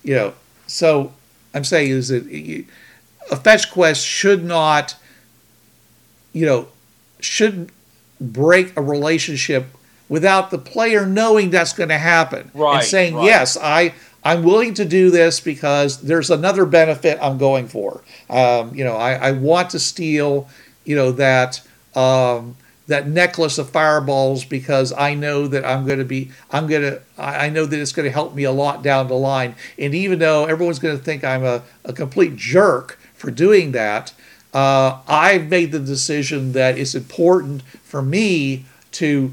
[0.04, 0.34] You know,
[0.66, 1.14] so
[1.54, 2.66] I'm saying is that you-
[3.30, 4.96] a fetch quest should not,
[6.38, 6.68] you know,
[7.20, 7.72] should
[8.22, 9.66] break a relationship
[10.10, 13.26] without the player knowing that's going to happen right, and saying right.
[13.26, 18.02] yes, I I'm willing to do this because there's another benefit I'm going for.
[18.30, 20.50] Um, you know, I, I want to steal,
[20.86, 21.62] you know, that
[21.96, 22.56] um,
[22.88, 27.02] that necklace of fireballs because I know that I'm going to be I'm going to
[27.18, 29.56] I I know that it's going to help me a lot down the line.
[29.80, 34.14] And even though everyone's going to think I'm a, a complete jerk for doing that,
[34.58, 39.32] uh, I've made the decision that it's important for me to,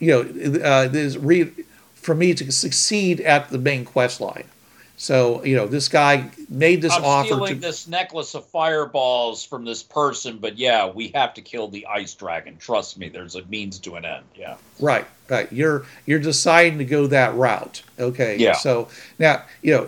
[0.00, 1.52] you know, uh, this re-
[1.94, 4.48] for me to succeed at the main quest line.
[4.96, 7.60] So you know, this guy made this I'm offer stealing to.
[7.60, 12.14] this necklace of fireballs from this person, but yeah, we have to kill the ice
[12.14, 12.56] dragon.
[12.56, 14.24] Trust me, there's a means to an end.
[14.34, 14.56] Yeah.
[14.80, 15.52] Right, right.
[15.52, 17.82] You're you're deciding to go that route.
[18.00, 18.36] Okay.
[18.38, 18.54] Yeah.
[18.54, 18.88] So
[19.20, 19.84] now you know,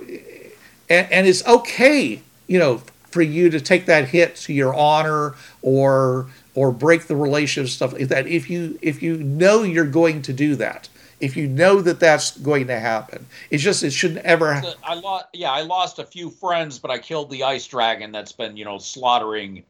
[0.88, 5.35] and, and it's okay, you know, for you to take that hit to your honor
[5.62, 8.27] or or break the relationship stuff like that.
[8.27, 10.88] If you if you know you're going to do that,
[11.21, 14.62] if you know that that's going to happen, it's just it shouldn't ever.
[14.83, 15.27] I lost.
[15.33, 18.64] Yeah, I lost a few friends, but I killed the ice dragon that's been, you
[18.64, 19.64] know, slaughtering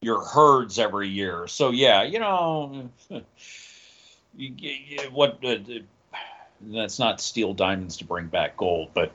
[0.00, 1.46] your herds every year.
[1.48, 2.88] So yeah, you know,
[5.12, 5.44] what?
[5.44, 5.56] Uh,
[6.60, 9.12] that's not steal diamonds to bring back gold, but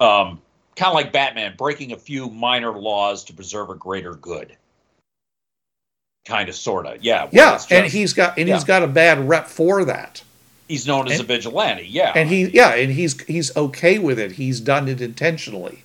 [0.00, 0.40] um,
[0.76, 4.56] kind of like Batman breaking a few minor laws to preserve a greater good.
[6.24, 7.28] Kind of, sort of, yeah.
[7.32, 8.54] Yeah, it's and he's got and yeah.
[8.54, 10.22] he's got a bad rep for that.
[10.68, 11.84] he's known as and- a vigilante.
[11.84, 15.82] Yeah, and he yeah and he's he's okay with it he's done it intentionally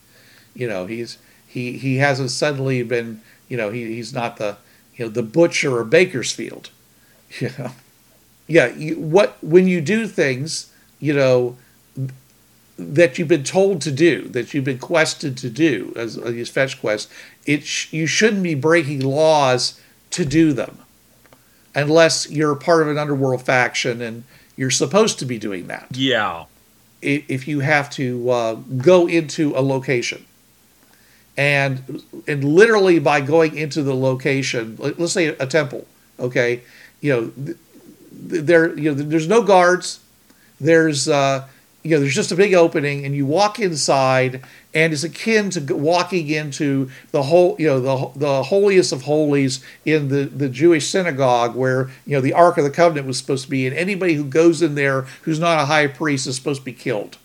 [0.53, 4.57] you know he's he he hasn't suddenly been you know he, he's not the
[4.95, 6.69] you know the butcher of bakersfield
[7.39, 7.71] you know
[8.47, 11.55] yeah you, what when you do things you know
[12.77, 16.49] that you've been told to do that you've been quested to do as uh, these
[16.49, 17.11] fetch quests
[17.45, 19.79] it sh- you shouldn't be breaking laws
[20.11, 20.77] to do them
[21.73, 24.23] unless you're part of an underworld faction and
[24.55, 25.87] you're supposed to be doing that.
[25.91, 26.45] Yeah,
[27.03, 30.25] i- if you have to uh, go into a location
[31.35, 35.85] and and literally by going into the location let- let's say a temple
[36.19, 36.61] okay?
[37.01, 37.57] You know th-
[38.29, 39.99] th- there you know there's no guards.
[40.59, 41.47] There's uh
[41.87, 45.75] you know, there's just a big opening, and you walk inside, and it's akin to
[45.75, 50.87] walking into the whole, you know, the the holiest of holies in the the Jewish
[50.87, 54.15] synagogue, where you know the Ark of the Covenant was supposed to be, and anybody
[54.15, 57.17] who goes in there who's not a high priest is supposed to be killed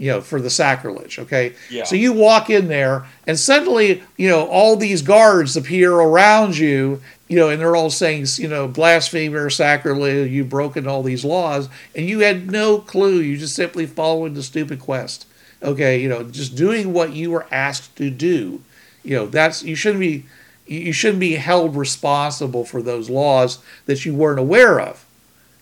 [0.00, 1.18] you know, for the sacrilege.
[1.18, 1.54] Okay.
[1.68, 1.84] Yeah.
[1.84, 7.02] So you walk in there, and suddenly, you know, all these guards appear around you,
[7.28, 11.68] you know, and they're all saying, you know, blasphemer, sacrilege, you've broken all these laws,
[11.94, 13.20] and you had no clue.
[13.20, 15.26] You just simply following the stupid quest.
[15.62, 16.00] Okay.
[16.00, 18.62] You know, just doing what you were asked to do.
[19.04, 20.24] You know, that's, you shouldn't be,
[20.66, 25.04] you shouldn't be held responsible for those laws that you weren't aware of.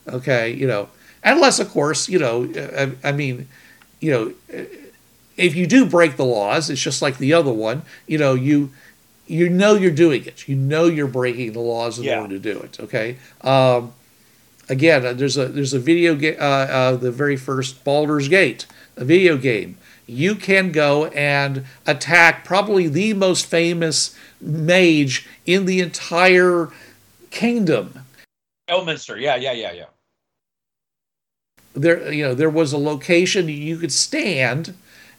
[0.07, 0.53] Okay.
[0.53, 0.91] You know,
[1.25, 3.49] unless, of course, you know, I, I mean,
[4.01, 4.33] you know,
[5.37, 7.83] if you do break the laws, it's just like the other one.
[8.07, 8.71] You know, you
[9.27, 10.49] you know you're doing it.
[10.49, 12.21] You know you're breaking the laws in Yeah.
[12.21, 12.79] order to do it.
[12.81, 13.17] Okay.
[13.43, 13.93] Um,
[14.69, 16.37] again, uh, there's a there's a video game.
[16.39, 19.77] Uh, uh, the very first Baldur's Gate, a video game.
[20.07, 26.71] You can go and attack probably the most famous mage in the entire
[27.31, 28.07] kingdom
[28.69, 29.21] Elminster.
[29.21, 29.85] Yeah, yeah, yeah, yeah.
[31.75, 34.75] There you know there was a location you could stand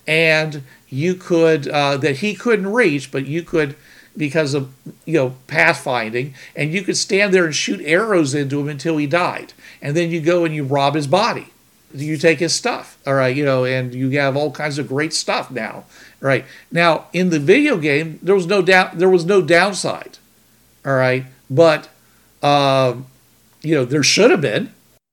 [0.07, 3.75] and you could uh, that he couldn't reach but you could
[4.19, 4.71] because of
[5.05, 9.07] you know pathfinding and you could stand there and shoot arrows into him until he
[9.07, 9.53] died.
[9.81, 11.47] And then you go and you rob his body.
[11.93, 15.11] You take his stuff all right you know and you have all kinds of great
[15.13, 15.85] stuff now
[16.19, 16.45] right?
[16.71, 20.19] Now in the video game there was no down there was no downside
[20.85, 21.25] all right?
[21.49, 21.89] But
[22.43, 23.07] um
[23.61, 24.71] you know there should have been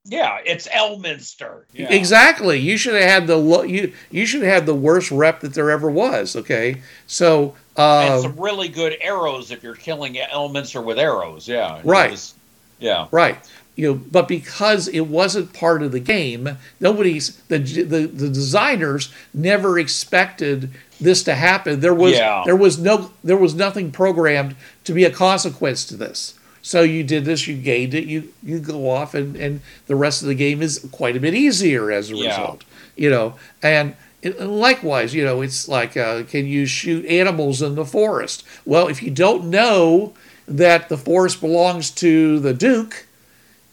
[0.08, 1.62] Yeah, it's Elminster.
[1.72, 1.92] Yeah.
[1.92, 2.58] Exactly.
[2.58, 5.54] You should have had the lo- you you should have had the worst rep that
[5.54, 6.36] there ever was.
[6.36, 11.48] Okay, so And uh, some really good arrows if you're killing Elminster with arrows.
[11.48, 11.80] Yeah.
[11.84, 12.12] Right.
[12.12, 12.34] was-
[12.78, 13.06] yeah.
[13.10, 13.38] right,
[13.74, 19.12] you know, but because it wasn't part of the game, nobody's the the the designers
[19.32, 21.80] never expected this to happen.
[21.80, 22.42] There was Yeah.
[22.44, 26.34] there was no there was nothing programmed to be a consequence to this.
[26.66, 30.22] So you did this, you gained it, you you go off, and and the rest
[30.22, 32.28] of the game is quite a bit easier as a Yeah.
[32.30, 32.64] result.
[32.96, 33.94] You know, and.
[34.22, 38.42] it- Likewise, you know, it's like, uh, can you shoot animals in the forest?
[38.64, 40.14] Well, if you don't know
[40.48, 43.06] that the forest belongs to the Duke,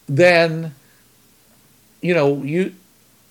[0.07, 0.75] then,
[2.01, 2.73] you know, you,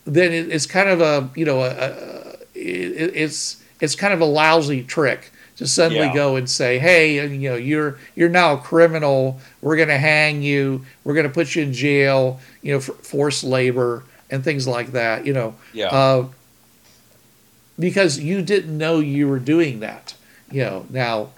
[0.05, 4.20] then it, it's kind of a, you know, a, a, it, it's it's kind of
[4.20, 5.31] a lousy trick
[5.62, 6.14] to suddenly Yeah.
[6.14, 9.40] go and say, hey, you know, you're you're now a criminal.
[9.61, 10.85] We're going to hang you.
[11.05, 12.40] We're going to put you in jail.
[12.62, 15.25] You know, for forced labor and things like that.
[15.27, 15.87] You know, Yeah.
[15.88, 16.27] uh,
[17.79, 20.14] because you didn't know you were doing that.
[20.51, 21.31] You know, now,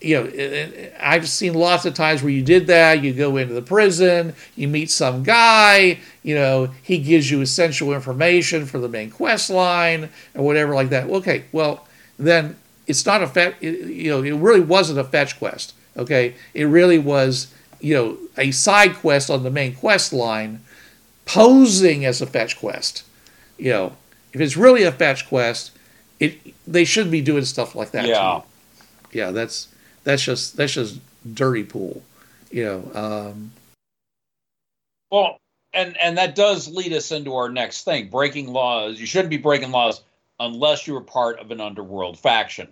[0.00, 3.02] you know, and- and I've seen lots of times where you did that.
[3.02, 7.92] You go into the prison, you meet some guy, you know, he gives you essential
[7.92, 11.04] information for the main quest line or whatever like that.
[11.10, 11.86] Okay, well,
[12.18, 12.56] then
[12.90, 15.74] it's not a fetch, you know, it really wasn't a fetch quest.
[15.96, 20.60] Okay, it really was, you know, a side quest on the main quest line
[21.24, 23.04] posing as a fetch quest.
[23.58, 23.96] You know,
[24.32, 25.72] if it's really a fetch quest,
[26.18, 28.06] it they should be doing stuff like that.
[28.06, 28.36] Yeah.
[28.36, 28.42] you.
[29.12, 29.68] yeah, that's
[30.04, 31.00] that's just that's just
[31.34, 32.02] dirty pool.
[32.50, 33.52] You know, um,
[35.10, 35.38] Well,
[35.72, 38.98] and and that does lead us into our next thing: breaking laws.
[38.98, 40.02] You shouldn't be breaking laws
[40.40, 42.68] unless you are part of an underworld faction.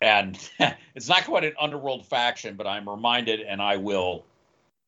[0.00, 0.38] And
[0.94, 4.24] it's not quite an underworld faction, but I'm reminded, and I will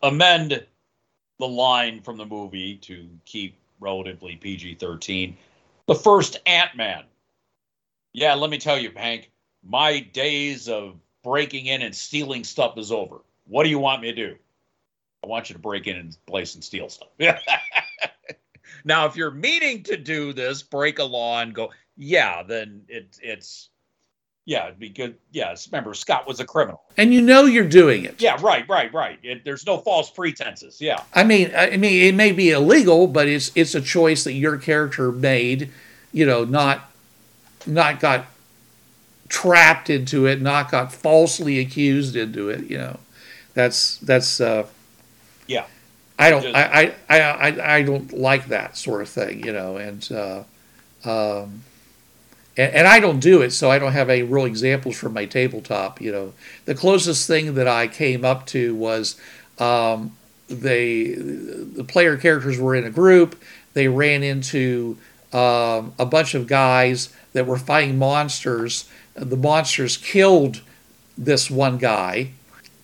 [0.03, 0.65] amend
[1.39, 5.35] the line from the movie to keep relatively PG-13.
[5.87, 7.05] The first Ant-Man.
[8.13, 9.31] Yeah, let me tell you, Hank,
[9.63, 13.19] my days of breaking in and stealing stuff is over.
[13.47, 14.37] What do you want me to do?
[15.25, 17.09] I want you to break in and place and steal stuff.
[18.85, 23.19] now, if you're meaning to do this, break a law and go, yeah, then it,
[23.23, 23.70] it's,
[24.51, 25.15] yeah, it'd be good.
[25.31, 26.83] Yes, remember, Scott was a criminal.
[26.97, 28.21] and you know you're doing it.
[28.21, 29.17] Yeah, right, right, right.
[29.23, 30.81] It, there's no false pretenses.
[30.81, 34.33] Yeah, I mean, I mean, it may be illegal, but it's it's a choice that
[34.33, 35.71] your character made.
[36.13, 36.91] You know, not
[37.65, 38.27] not got
[39.29, 42.69] trapped into it, not got falsely accused into it.
[42.69, 42.99] You know,
[43.55, 44.41] that's that's.
[44.41, 44.67] Uh,
[45.47, 45.67] yeah,
[46.19, 46.43] I don't.
[46.43, 49.47] Just- I, I, I, I, I don't like that sort of thing.
[49.47, 50.11] You know, and.
[50.11, 50.43] Uh,
[51.05, 51.63] um,
[52.61, 55.25] and, and I don't do it, so I don't have any real examples from my
[55.25, 56.01] tabletop.
[56.01, 56.33] You know,
[56.67, 59.19] the closest thing that I came up to was
[59.59, 60.17] um,
[60.49, 63.41] they the player characters were in a group.
[63.73, 64.99] They ran into
[65.33, 68.89] um, a bunch of guys that were fighting monsters.
[69.15, 70.61] The monsters killed
[71.17, 72.33] this one guy,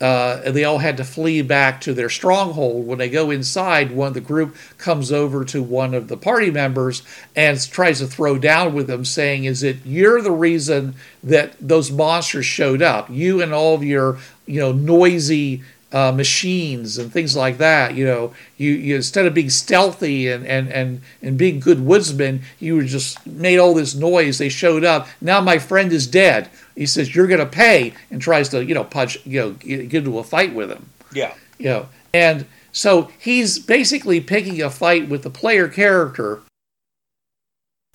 [0.00, 2.86] uh, and they all had to flee back to their stronghold.
[2.86, 6.50] When they go inside, one of the group comes over to one of the party
[6.50, 7.02] members
[7.34, 11.90] and tries to throw down with them, saying, "Is it you're the reason that those
[11.90, 13.08] monsters showed up?
[13.10, 17.94] You and all of your you know noisy." Uh, machines and things like that.
[17.94, 22.42] You know, you, you instead of being stealthy and, and, and, and being good woodsmen,
[22.58, 24.36] you just made all this noise.
[24.36, 25.06] They showed up.
[25.20, 26.50] Now my friend is dead.
[26.76, 29.88] He says you're going to pay and tries to you know punch you know get,
[29.88, 30.90] get into a fight with him.
[31.12, 31.34] Yeah.
[31.58, 36.42] You know, and so he's basically picking a fight with the player character.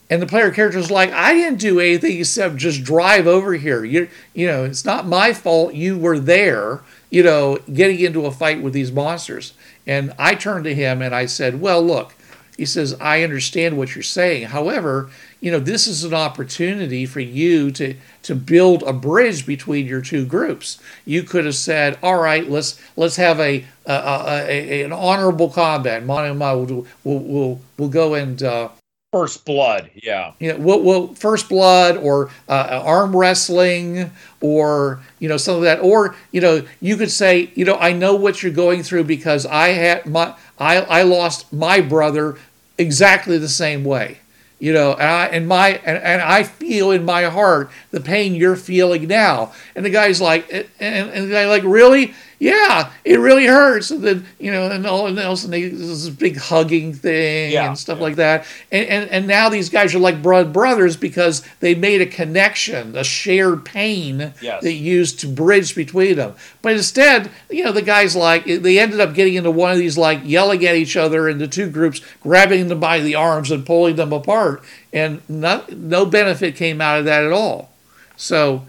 [0.09, 3.85] And the player character is like, I didn't do anything except just drive over here.
[3.85, 5.73] You, you know, it's not my fault.
[5.73, 9.53] You were there you know, getting into a fight with these monsters.
[9.85, 12.15] And I turned to him and I said, Well, look,
[12.61, 14.49] he says, I understand what you're saying.
[14.49, 15.09] However,
[15.39, 20.01] you know, this is an opportunity for you to to build a bridge between your
[20.01, 20.79] two groups.
[21.03, 25.49] You could have said, "All right, let's let's have a, a, a, a an honorable
[25.49, 26.05] combat.
[26.05, 28.69] Mono and I will will will will go and uh,
[29.11, 30.31] First blood, yeah.
[30.39, 34.09] You know, we'll, we'll first blood or uh, arm wrestling
[34.39, 35.81] or you know some of that.
[35.81, 39.45] Or you know, you could say, you know, I know what you're going through because
[39.45, 42.37] I had my I I lost my brother
[42.77, 44.19] exactly the same way.
[44.59, 48.35] You know, and I and my and, and I feel in my heart the pain
[48.35, 49.53] you're feeling now.
[49.75, 52.13] And the guy's like, and, and the guy like, really?
[52.41, 53.91] Yeah, it really hurts.
[53.91, 57.77] And then, you know, and all else, and they, this big hugging thing Yeah, and
[57.77, 58.03] stuff yeah.
[58.03, 58.47] like that.
[58.71, 62.97] And, and, and now these guys are like blood brothers because they made a connection,
[62.97, 64.63] a shared pain Yes.
[64.63, 66.33] that used to bridge between them.
[66.63, 69.95] But instead, you know, the guys like, they ended up getting into one of these,
[69.95, 73.97] like yelling at each other into two groups, grabbing them by the arms and pulling
[73.97, 74.63] them apart.
[74.91, 77.69] And no, no benefit came out of that at all.
[78.17, 78.65] So,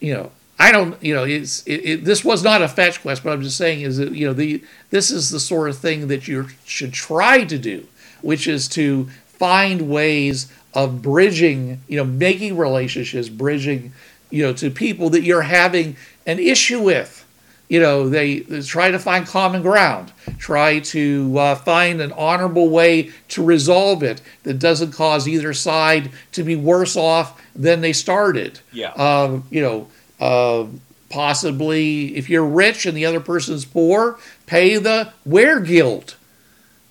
[0.00, 3.22] you know, I don't, you know, it's it, it, this was not a fetch quest,
[3.22, 6.08] but I'm just saying is that you know the this is the sort of thing
[6.08, 7.86] that you should try to do,
[8.22, 13.92] which is to find ways of bridging, you know, making relationships, bridging,
[14.30, 15.96] you know, to people that you're having
[16.26, 17.24] an issue with.
[17.68, 22.70] You know, they, they try to find common ground, try to uh, find an honorable
[22.70, 27.92] way to resolve it that doesn't cause either side to be worse off than they
[27.92, 28.92] started Yeah.
[28.92, 29.86] um, you know,
[30.20, 30.66] uh,
[31.10, 36.14] possibly if you're rich and the other person's poor, pay the weregild.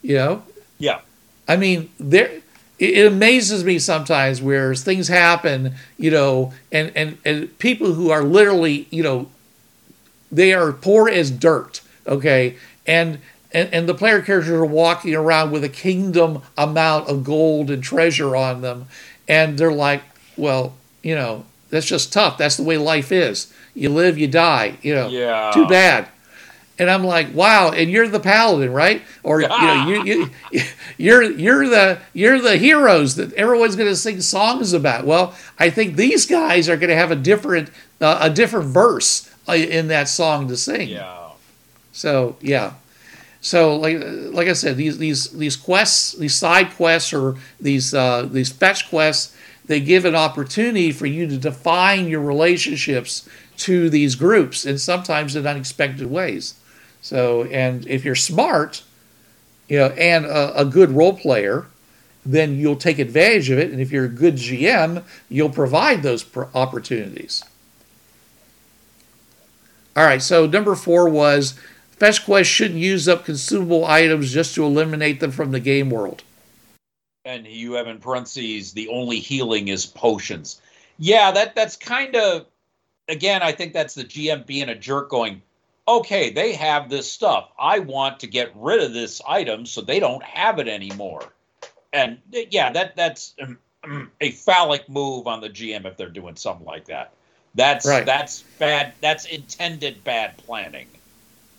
[0.01, 0.43] You know,
[0.77, 1.01] yeah.
[1.47, 2.41] I mean, there.
[2.79, 8.11] It, it amazes me sometimes where things happen, you know, and, and, and people who
[8.11, 9.31] are literally, you know,
[10.31, 12.55] they are poor as dirt, okay,
[12.85, 13.17] and
[13.51, 17.81] and, and the player characters are walking around with a kingdom amount of gold and
[17.81, 18.85] treasure on them,
[19.27, 20.03] and they're like,
[20.35, 22.37] well, you know, that's just tough.
[22.37, 23.51] That's the way life is.
[23.73, 24.77] You live, you die.
[24.81, 25.51] You know, Yeah.
[25.53, 26.07] too bad.
[26.79, 27.71] And I'm like, wow.
[27.71, 29.01] And you're the paladin, right?
[29.23, 30.61] Or you know, you, you,
[30.97, 35.05] you're you're the you're the heroes that everyone's going to sing songs about.
[35.05, 39.27] Well, I think these guys are going to have a different uh, a different verse
[39.49, 40.89] uh, in that song to sing.
[40.89, 41.29] Yeah.
[41.93, 42.73] So yeah.
[43.41, 48.27] So like like I said, these these these quests, these side quests, or these uh,
[48.31, 49.35] these fetch quests,
[49.67, 55.35] they give an opportunity for you to define your relationships to these groups, and sometimes
[55.35, 56.55] in unexpected ways.
[57.01, 58.83] So and if you're smart,
[59.67, 61.65] you know, and a, a good role player,
[62.25, 63.71] then you'll take advantage of it.
[63.71, 67.43] And if you're a good GM, you'll provide those opportunities.
[69.95, 71.59] All right, so number four was
[71.91, 76.23] Fetch Quest shouldn't use up consumable items just to eliminate them from the game world.
[77.27, 80.61] And you have in parentheses the only healing is potions.
[80.97, 82.45] Yeah, that that's kind of
[83.09, 85.41] again, I think that's the GM being a jerk going,
[85.87, 87.51] okay, they have this stuff.
[87.59, 91.33] I want to get rid of this item so they don't have it anymore.
[91.93, 96.65] And yeah, that that's um, a phallic move on the GM if they're doing something
[96.65, 97.11] like that.
[97.55, 98.05] That's Right.
[98.05, 98.93] that's bad.
[99.01, 100.87] That's intended bad planning.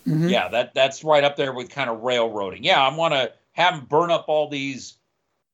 [0.06, 0.30] Mhm.
[0.30, 2.64] Yeah, that that's right up there with kind of railroading.
[2.64, 4.97] Yeah, I want to have them burn up all these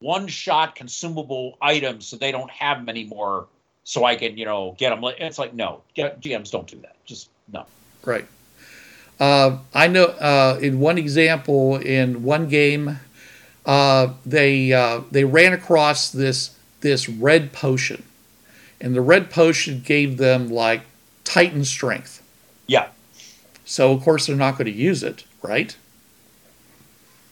[0.05, 3.47] one-shot consumable items so they don't have them anymore,
[3.85, 5.03] so I can you know get them.
[5.19, 6.97] It's like no, GMs don't do that.
[7.05, 7.67] Just no.
[8.05, 8.27] Right.
[9.19, 12.99] Uh, I know uh, in one example, in one game,
[13.65, 18.03] uh, they uh, they ran across this this red potion,
[18.81, 20.83] and the red potion gave them like
[21.25, 22.23] Titan strength.
[22.67, 22.89] Yeah,
[23.65, 25.77] So of course they're not going to use it, right?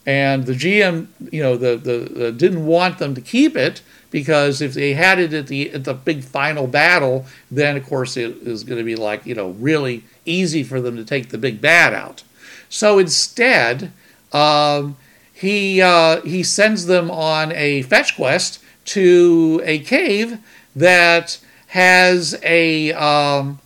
[0.05, 4.61] And the GM, you know, the, the, the didn't want them to keep it because
[4.61, 8.37] if they had it at the at the big final battle, then of course it
[8.43, 11.61] is going to be like you know really easy for them to take the big
[11.61, 12.23] bad out.
[12.69, 13.93] So instead,
[14.33, 14.97] um,
[15.33, 20.39] he uh, he sends them on a fetch quest to a cave
[20.77, 21.39] that
[21.69, 23.61] has a um,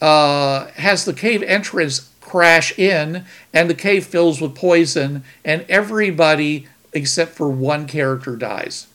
[0.00, 6.66] uh, has the cave entrance crash in, and the cave fills with poison, and everybody
[6.92, 8.86] except for one character dies.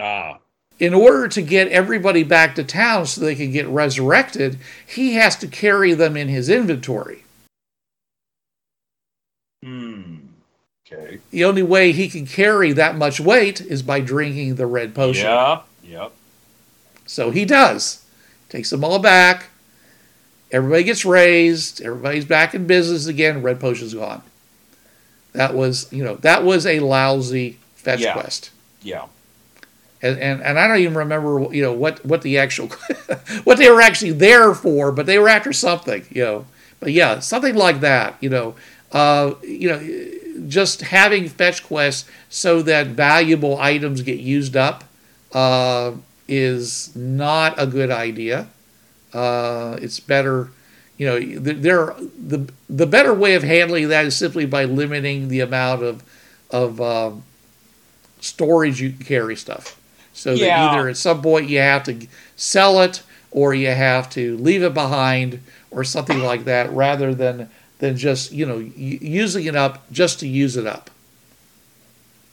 [0.00, 0.38] Ah.
[0.80, 5.36] In order to get everybody back to town so they can get resurrected, he has
[5.36, 7.24] to carry them in his inventory.
[9.62, 10.16] Hmm.
[10.86, 11.20] Okay.
[11.30, 15.26] The only way he can carry that much weight is by drinking the red potion.
[15.26, 15.60] Yeah.
[15.84, 16.12] Yep.
[17.06, 18.04] So he does.
[18.48, 19.46] Takes them all back.
[20.54, 21.80] Everybody gets raised.
[21.82, 23.42] Everybody's back in business again.
[23.42, 24.22] Red potion's gone.
[25.32, 28.12] That was, you know, that was a lousy fetch Yeah.
[28.12, 28.50] quest.
[28.80, 29.06] Yeah.
[30.00, 32.68] And, and and I don't even remember, you know, what what the actual
[33.44, 36.46] what they were actually there for, but they were after something, you know.
[36.78, 38.54] But yeah, something like that, you know.
[38.92, 44.84] Uh, you know, just having fetch quests so that valuable items get used up
[45.32, 45.90] uh,
[46.28, 48.46] is not a good idea.
[49.14, 50.50] Uh, it's better,
[50.98, 55.28] you know, th- there the the better way of handling that is simply by limiting
[55.28, 56.02] the amount of
[56.50, 57.22] of um,
[58.20, 59.80] storage you can carry stuff.
[60.12, 60.46] So Yeah.
[60.68, 62.06] that either at some point you have to
[62.36, 65.40] sell it or you have to leave it behind
[65.70, 70.20] or something like that, rather than than just you know y- using it up just
[70.20, 70.90] to use it up.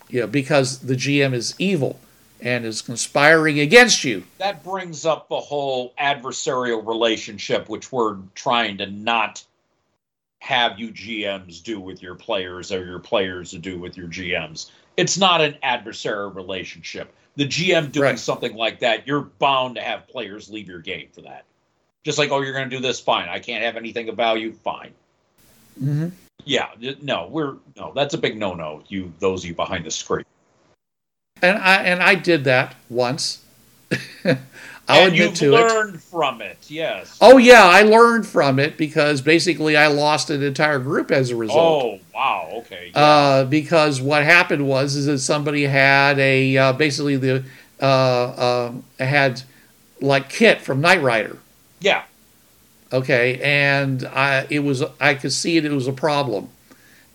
[0.09, 1.99] You know, because the GM is evil
[2.41, 4.23] and is conspiring against you.
[4.39, 9.43] That brings up the whole adversarial relationship, which we're trying to not
[10.39, 14.71] have you GMs do with your players or your players to do with your GMs.
[14.97, 17.13] It's not an adversarial relationship.
[17.35, 18.19] The GM doing Right.
[18.19, 21.45] something like that, you're bound to have players leave your game for that.
[22.03, 23.29] Just like, oh, you're going to do this, fine.
[23.29, 24.91] I can't have anything of value, fine.
[25.79, 26.09] Mm-hmm.
[26.43, 26.69] Yeah,
[27.03, 28.81] no, we're no, that's a big no-no.
[28.87, 30.25] You, those of you behind the screen.
[31.41, 33.43] And I and I did that once.
[34.91, 35.59] I'll and admit to it.
[35.59, 37.17] learned from it, yes.
[37.21, 41.35] Oh yeah, I learned from it because basically I lost an entire group as a
[41.35, 41.83] result.
[41.83, 42.91] Oh, wow, okay.
[42.93, 42.99] yeah.
[42.99, 47.43] Uh, because what happened was is that somebody had a uh, basically the
[47.81, 49.43] uh, uh, had
[50.01, 51.37] like KITT from Knight Rider.
[51.79, 52.03] yeah.
[52.93, 56.49] Okay, and I it was I could see it, it was a problem,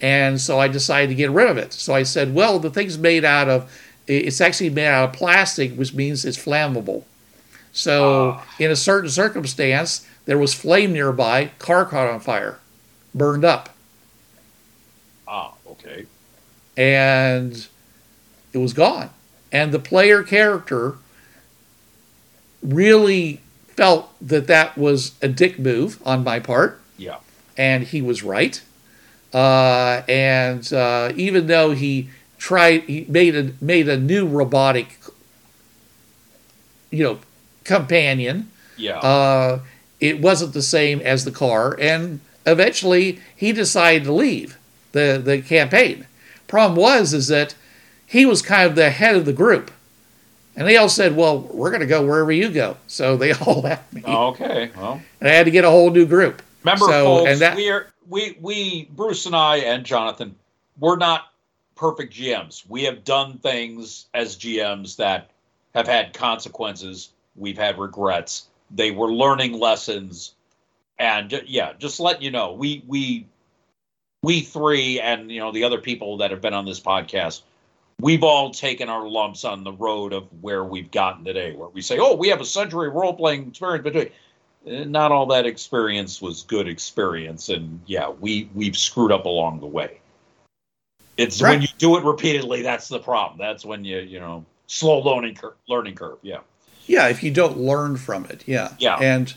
[0.01, 1.74] and so I decided to get rid of it.
[1.74, 3.70] So I said, well, the thing's made out of
[4.07, 7.04] it's actually made out of plastic, which means it's flammable.
[7.72, 8.46] So Ah.
[8.59, 12.59] in a certain circumstance, there was flame nearby, car caught on fire,
[13.14, 13.74] burned up,
[15.28, 16.07] Ah, okay.
[16.76, 17.66] and
[18.52, 19.11] it was gone.
[19.52, 20.96] And the player character
[22.62, 26.80] really felt that that was a dick move on my part.
[26.98, 27.16] Yeah.
[27.59, 28.61] and he was right.
[29.32, 32.09] Uh, and uh, even though he
[32.47, 35.01] tried, he made a made a new robotic,
[36.92, 37.18] you know,
[37.64, 38.53] companion.
[38.76, 38.99] Yeah.
[38.99, 39.61] Uh,
[39.99, 44.57] it wasn't the same as the car, and eventually he decided to leave
[44.92, 46.07] the the campaign.
[46.47, 47.57] Problem was is that
[48.07, 49.72] he was kind of the head of the group,
[50.55, 53.62] and they all said, "Well, we're going to go wherever you go." So they all
[53.62, 54.70] left me, okay.
[54.76, 56.42] Well, and I had to get a whole new group.
[56.62, 60.36] remember, So, folks, and that- we are we we Bruce and I and Jonathan,
[60.78, 61.32] we're not
[61.77, 62.64] perfect GMs.
[62.68, 65.31] We have done things as GMs that
[65.74, 67.11] have had consequences.
[67.37, 68.49] We've had regrets.
[68.70, 70.35] They were learning lessons,
[70.99, 73.27] and yeah, just let you know, we we
[74.22, 77.43] we three and you know the other people that have been on this podcast
[78.01, 81.83] we've all taken our lumps on the road of where we've gotten today, where we
[81.83, 86.20] say, "Oh, we have a century role playing experience," but uh, not all that experience
[86.20, 90.01] was good experience, and yeah, we we've screwed up along the way.
[91.16, 93.38] It's when you do it repeatedly that's the problem.
[93.38, 96.18] That's when you you know slow learning curve, learning curve.
[96.22, 96.38] Yeah,
[96.86, 98.72] Yeah, if you don't learn from it, yeah.
[98.78, 98.96] Yeah.
[98.96, 99.32] And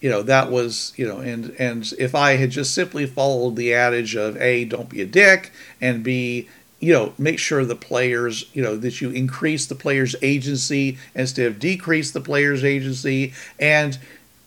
[0.00, 3.72] you know, that was, you know, and and if I had just simply followed the
[3.72, 6.48] adage of A, don't be a dick, and B,
[6.80, 11.46] you know, make sure the players, you know, that you increase the player's agency instead
[11.46, 13.96] of decrease the player's agency and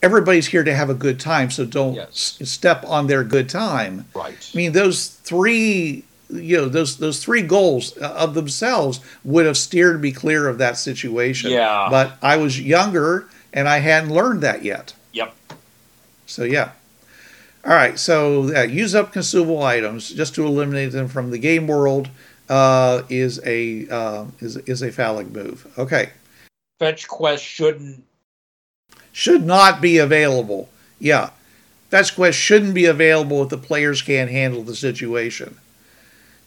[0.04, 2.38] everybody's here to have a good time, so don't Yes.
[2.42, 4.06] s- step on their good time.
[4.14, 4.36] right.
[4.54, 10.02] I mean, those three, you know, those those three goals of themselves would have steered
[10.02, 11.52] me clear of that situation.
[11.52, 11.88] Yeah.
[11.90, 14.94] But I was younger and I hadn't learned that yet.
[15.14, 15.34] Yep.
[16.26, 16.72] So yeah.
[17.66, 21.66] All right, so uh, use up consumable items just to eliminate them from the game
[21.66, 22.10] world
[22.48, 25.66] uh, is a uh, is is a phallic move.
[25.76, 26.12] Okay,
[26.78, 28.04] Fetch quest shouldn't.
[29.12, 30.70] should not be available.
[31.00, 31.32] Yeah,
[31.90, 35.58] fetch quest shouldn't be available if the players can't handle the situation.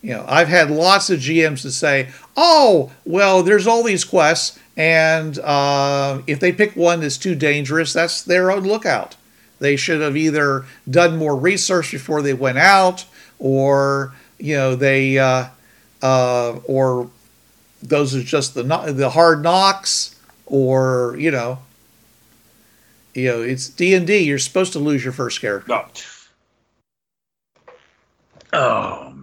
[0.02, 4.58] You know, I've had lots of GMs to say, "Oh, well, there's all these quests,
[4.76, 9.16] and uh, if they pick one that's too dangerous, that's their own lookout."
[9.58, 13.06] They should have either done more research before they went out,
[13.40, 15.48] or you know they, uh,
[16.00, 17.10] uh, or
[17.82, 20.14] those are just the the hard knocks,
[20.46, 21.58] or you know,
[23.14, 24.18] you know it's D and D.
[24.18, 25.66] You're supposed to lose your first character.
[28.52, 29.17] Oh.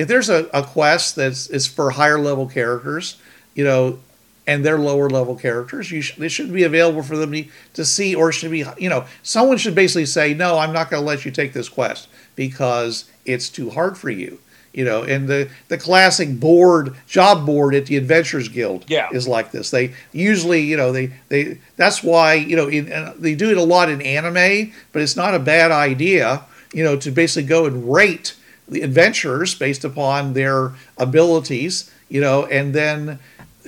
[0.00, 3.16] If there's a, a quest that's is for higher level characters,
[3.54, 3.98] you know,
[4.46, 7.44] and they're lower level characters, you sh- they should be available for them to,
[7.74, 11.02] to see, or should be, you know, someone should basically say, no, I'm not going
[11.02, 14.40] to let you take this quest because it's too hard for you.
[14.72, 19.08] You know, and the the classic board job board at the Adventurers Guild Yeah.
[19.12, 19.70] is like this.
[19.70, 22.86] They usually, you know, they they that's why you know in,
[23.18, 26.96] they do it a lot in anime, but it's not a bad idea, you know,
[26.98, 28.36] to basically go and rate
[28.72, 33.18] adventurers based upon their abilities, you know, and then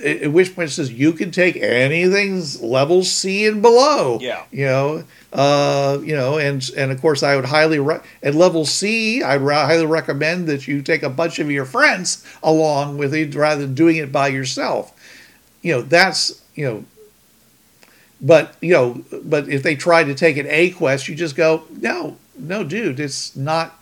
[0.03, 4.19] at which point it says you can take anything level C and below.
[4.21, 4.43] Yeah.
[4.51, 8.65] You know, uh, you know, and and of course I would highly re- at level
[8.65, 13.13] C, I'd ra- highly recommend that you take a bunch of your friends along with
[13.13, 14.93] you rather than doing it by yourself.
[15.61, 16.85] You know, that's you know.
[18.21, 21.63] But you know, but if they try to take an A quest, you just go,
[21.81, 23.77] no, no, dude, it's not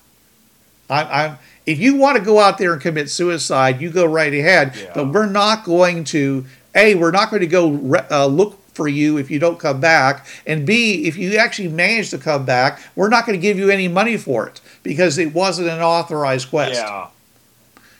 [0.92, 4.34] I'm, I'm if you want to go out there and commit suicide, you go right
[4.34, 4.74] ahead.
[4.76, 4.92] Yeah.
[4.94, 6.96] But we're not going to a.
[6.96, 10.26] We're not going to go re- uh, look for you if you don't come back,
[10.46, 11.08] and b.
[11.08, 14.18] If you actually manage to come back, we're not going to give you any money
[14.18, 16.82] for it because it wasn't an authorized quest.
[16.82, 17.08] Yeah.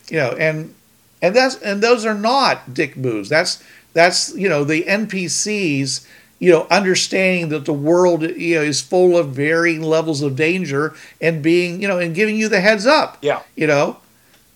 [0.10, 0.74] You know, and
[1.22, 3.30] and that's and those are not dick moves.
[3.30, 3.64] That's
[3.94, 6.08] that's you know the NPCs.
[6.42, 10.96] You know, understanding that the world you know is full of varying levels of danger,
[11.22, 13.44] and being you know, and giving you the heads up Yeah.
[13.56, 13.98] you know?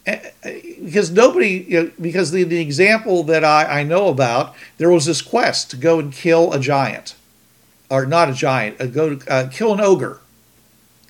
[0.04, 5.06] Because nobody you know, because the, the example that I, I know about there was
[5.06, 7.14] this quest to go and kill a giant
[7.90, 10.20] or not a giant uh, go to uh, kill an ogre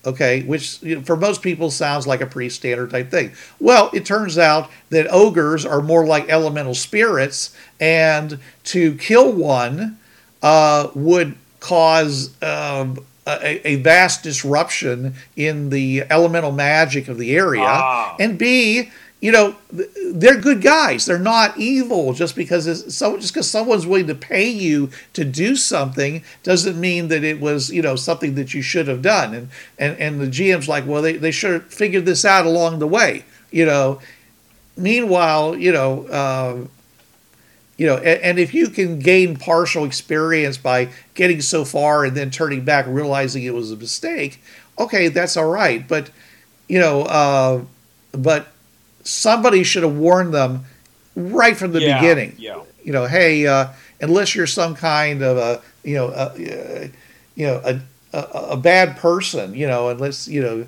[0.06, 0.44] okay?
[0.44, 3.32] Which you know, for most people sounds like a pretty standard type thing.
[3.60, 9.98] Well it turns out that ogres are more like elemental spirits and to kill one
[10.46, 17.64] uh, would cause um, a, a vast disruption in the elemental magic of the area.
[17.66, 18.16] Ah.
[18.20, 18.92] and b
[19.22, 21.08] you know they're good guys.
[21.08, 22.14] They're not evil.
[22.14, 27.08] Just because so just because someone's willing to pay you to do something doesn't mean
[27.08, 29.34] that it was you know something that you should have done.
[29.34, 32.78] And and and the gm's like well they, they should have figured this out along
[32.78, 34.00] the way you know.
[34.78, 36.70] Meanwhile you know um,
[37.78, 42.16] you know and, and if you can gain partial experience by getting so far and
[42.16, 44.42] then turning back realizing it was a mistake
[44.80, 46.10] okay that's all right but
[46.68, 47.62] you know uh,
[48.14, 48.48] but
[49.04, 50.66] somebody should have warned them
[51.16, 52.62] right from the Yeah, beginning yeah.
[52.84, 53.68] you know hey uh,
[54.02, 56.92] unless you're some kind of a you know a,
[57.36, 57.80] you know a,
[58.14, 58.20] a,
[58.52, 60.66] a bad person you know unless you know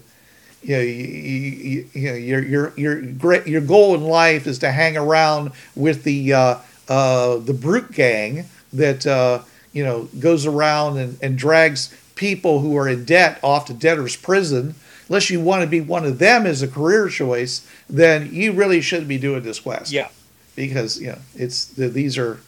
[0.63, 4.59] you know, you, you, you know your your your great your goal in life is
[4.59, 6.55] to hang around with the uh,
[6.89, 9.41] uh, the brute gang that uh,
[9.73, 14.15] you know goes around and, and drags people who are in debt off to debtor's
[14.15, 14.75] prison.
[15.09, 18.81] Unless you want to be one of them as a career choice, then you really
[18.81, 20.09] shouldn't be doing this quest Yeah.
[20.55, 22.39] because you know it's the, these are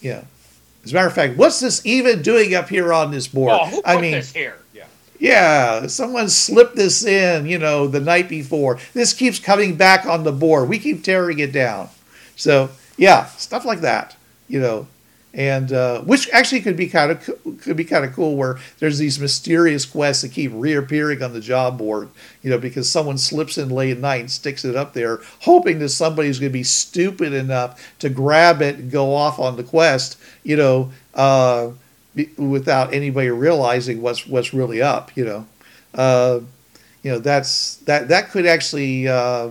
[0.00, 0.24] you know
[0.84, 3.66] as a matter of fact what's this even doing up here on this board Oh,
[3.66, 4.58] who put i mean this here?
[4.72, 4.84] Yeah.
[5.18, 10.22] yeah someone slipped this in you know the night before this keeps coming back on
[10.22, 11.88] the board we keep tearing it down
[12.36, 14.16] so yeah stuff like that
[14.48, 14.86] you know.
[15.34, 18.96] And uh, which actually could be kind of could be kind of cool where there's
[18.96, 22.08] these mysterious quests that keep reappearing on the job board
[22.42, 25.78] you know because someone slips in late at night and sticks it up there hoping
[25.80, 29.62] that somebody's going to be stupid enough to grab it and go off on the
[29.62, 31.68] quest you know uh,
[32.38, 35.46] without anybody realizing what's what's really up you know.
[35.92, 36.40] Uh,
[37.02, 39.50] you know that's that that could actually uh,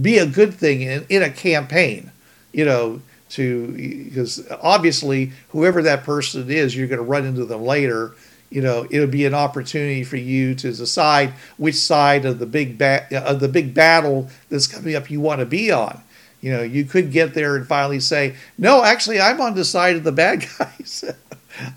[0.00, 2.10] be a good thing in, in a campaign
[2.52, 7.62] you know to because obviously whoever that person is you're going to run into them
[7.62, 8.12] later.
[8.50, 12.78] You know it'll be an opportunity for you to decide which side of the big
[12.78, 16.02] ba- of the big battle that's coming up you want to be on.
[16.40, 19.96] You know you could get there and finally say no actually i'm on the side
[19.96, 21.04] of the bad guys.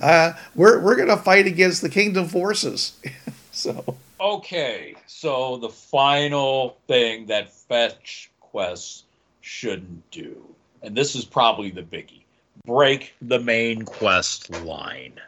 [0.02, 2.94] Uh, we're, we're going to fight against the kingdom forces.
[3.56, 3.98] So.
[4.20, 9.04] Okay, so the final thing that fetch quests
[9.42, 10.44] shouldn't do,
[10.84, 12.24] and this is probably the biggie
[12.66, 15.20] break the main quest line.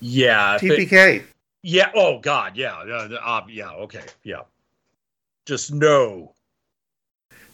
[0.00, 0.56] Yeah.
[0.56, 1.24] if it- TPK.
[1.62, 1.90] yeah.
[1.94, 2.56] Oh God.
[2.56, 2.84] Yeah.
[2.86, 3.16] Yeah.
[3.22, 3.70] Uh, yeah.
[3.70, 4.04] Okay.
[4.22, 4.42] Yeah.
[5.46, 6.32] Just no.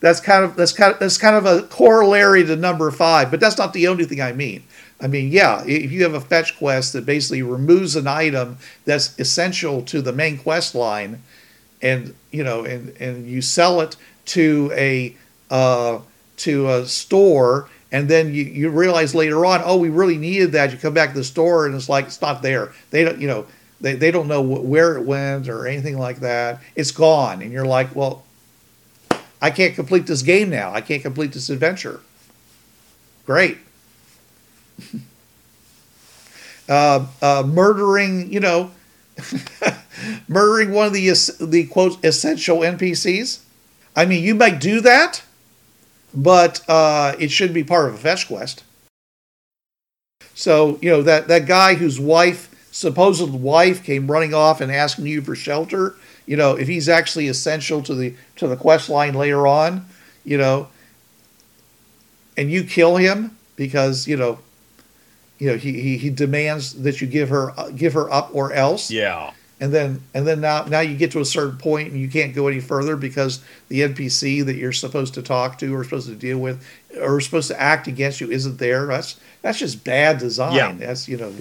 [0.01, 3.41] That's kind of that's kind of that's kind of a corollary to number five, but
[3.41, 4.63] that's not the only thing I mean.
[5.01, 9.19] I mean, yeah, if you have a fetch quest that basically removes an item that's
[9.19, 11.23] essential to the main quest line,
[11.83, 13.97] and you know, and and you sell it
[14.27, 15.17] to a
[15.51, 16.01] uh,
[16.39, 20.73] to a store, and then you, you realize later on, oh, we really needed that.
[20.73, 22.73] You come back to the store, and it's like it's not there.
[22.91, 23.47] They don't, you know,
[23.81, 26.61] they, they don't know wh- where it went or anything like that.
[26.75, 28.25] It's gone, and you're like, well,
[29.41, 30.73] I can't complete this game now.
[30.73, 32.01] I can't complete this adventure.
[33.27, 33.59] Great.
[36.69, 38.71] uh, uh, murdering, you know,
[40.29, 43.41] murdering one of the the quote essential NPCs.
[43.95, 45.23] I mean, you might do that,
[46.15, 48.63] but uh, it should be part of a fetch quest.
[50.35, 55.07] So you know that that guy whose wife, supposed wife, came running off and asking
[55.07, 55.97] you for shelter.
[56.27, 59.87] You know, if he's actually essential to the to the quest line later on,
[60.25, 60.69] you know,
[62.37, 64.39] and you kill him because you know,
[65.39, 68.53] you know he he, he demands that you give her uh, give her up or
[68.53, 69.33] else Yeah.
[69.61, 72.35] And then and then now now you get to a certain point and you can't
[72.35, 76.15] go any further because the NPC that you're supposed to talk to or supposed to
[76.15, 76.63] deal with
[77.01, 78.87] or supposed to act against you isn't there.
[78.87, 80.55] That's that's just bad design.
[80.55, 80.73] Yeah.
[80.73, 81.33] That's you know,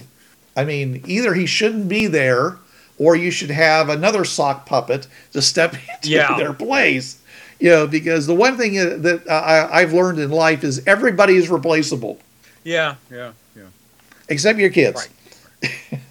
[0.55, 2.57] I mean, either he shouldn't be there
[2.97, 6.37] or you should have another sock puppet to step into Yeah.
[6.37, 7.19] their place.
[7.59, 11.49] You know, because the one thing that I, I've learned in life is everybody is
[11.49, 12.19] replaceable
[12.63, 12.95] Yeah.
[13.11, 13.31] Yeah.
[13.55, 13.63] Yeah.
[14.29, 15.07] except your kids.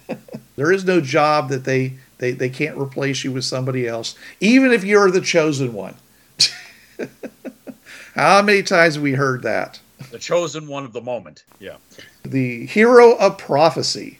[0.55, 4.71] there is no job that they, they they can't replace you with somebody else, even
[4.71, 5.95] if you're the chosen one.
[8.15, 9.79] How many times have we heard that?
[10.11, 11.43] The chosen one of the moment.
[11.59, 11.77] Yeah.
[12.23, 14.19] The hero of prophecy.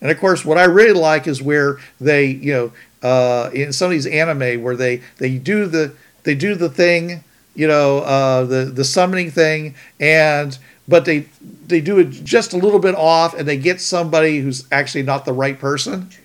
[0.00, 3.86] And of course, what I really like is where they, you know, uh, in some
[3.86, 8.44] of these anime where they they do the they do the thing, you know, uh,
[8.44, 10.58] the the summoning thing, and
[10.90, 11.26] but they
[11.68, 15.24] they do it just a little bit off, and they get somebody who's actually not
[15.24, 16.10] the right person.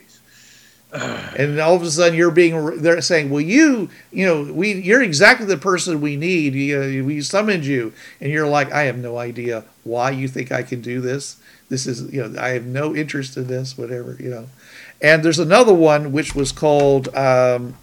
[1.37, 5.03] And all of a sudden, you're being they're saying, "Well, you, you know, we you're
[5.03, 6.53] exactly the person we need.
[6.53, 7.91] You, we summoned you,"
[8.21, 11.35] and you're like, "I have no idea why you think I can do this.
[11.67, 14.47] This is, you know, I have no interest in this, whatever, you know."
[15.01, 17.13] And there's another one which was called.
[17.13, 17.75] Um,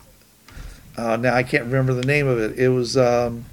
[0.96, 2.58] uh, now I can't remember the name of it.
[2.58, 2.96] It was.
[2.96, 3.44] Um,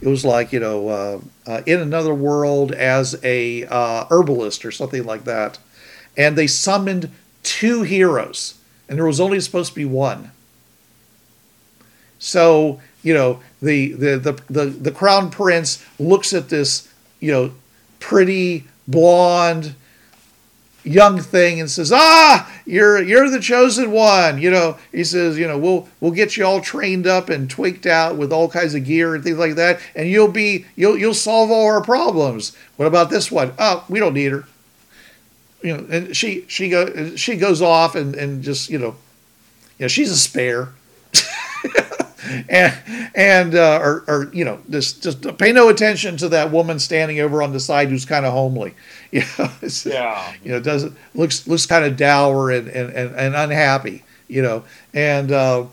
[0.00, 5.04] it was like you know, uh, in another world as a uh, herbalist or something
[5.04, 5.58] like that,
[6.16, 7.10] and they summoned
[7.42, 8.54] two heroes,
[8.88, 10.30] and there was only supposed to be one.
[12.18, 16.88] So you know, the the the the, the crown prince looks at this
[17.20, 17.52] you know
[17.98, 19.74] pretty blonde
[20.84, 25.46] young thing and says, "Ah, you're you're the chosen one." You know, he says, "You
[25.46, 28.84] know, we'll we'll get you all trained up and tweaked out with all kinds of
[28.84, 32.86] gear and things like that, and you'll be you'll you'll solve all our problems." What
[32.86, 33.52] about this one?
[33.58, 34.44] Oh, we don't need her.
[35.62, 38.96] You know, and she she go she goes off and and just you know,
[39.78, 40.70] you know, she's a spare.
[42.48, 46.78] and and uh, or, or you know just just pay no attention to that woman
[46.78, 48.74] standing over on the side who's kind of homely
[49.22, 49.50] you know
[49.84, 50.32] Yeah.
[50.42, 54.64] you know doesn't looks looks kind of dour and, and, and, and unhappy you know
[54.94, 55.66] and uh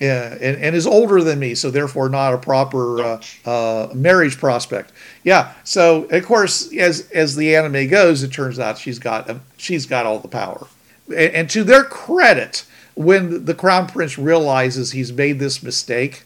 [0.00, 4.36] yeah, and, and is older than me, so therefore not a proper uh, uh, marriage
[4.36, 4.90] prospect.
[5.22, 9.86] Yeah, so of course, as as the anime goes, it turns out she's got she's
[9.86, 10.66] got all the power.
[11.06, 12.64] And, and to their credit,
[12.96, 16.24] when the crown prince realizes he's made this mistake,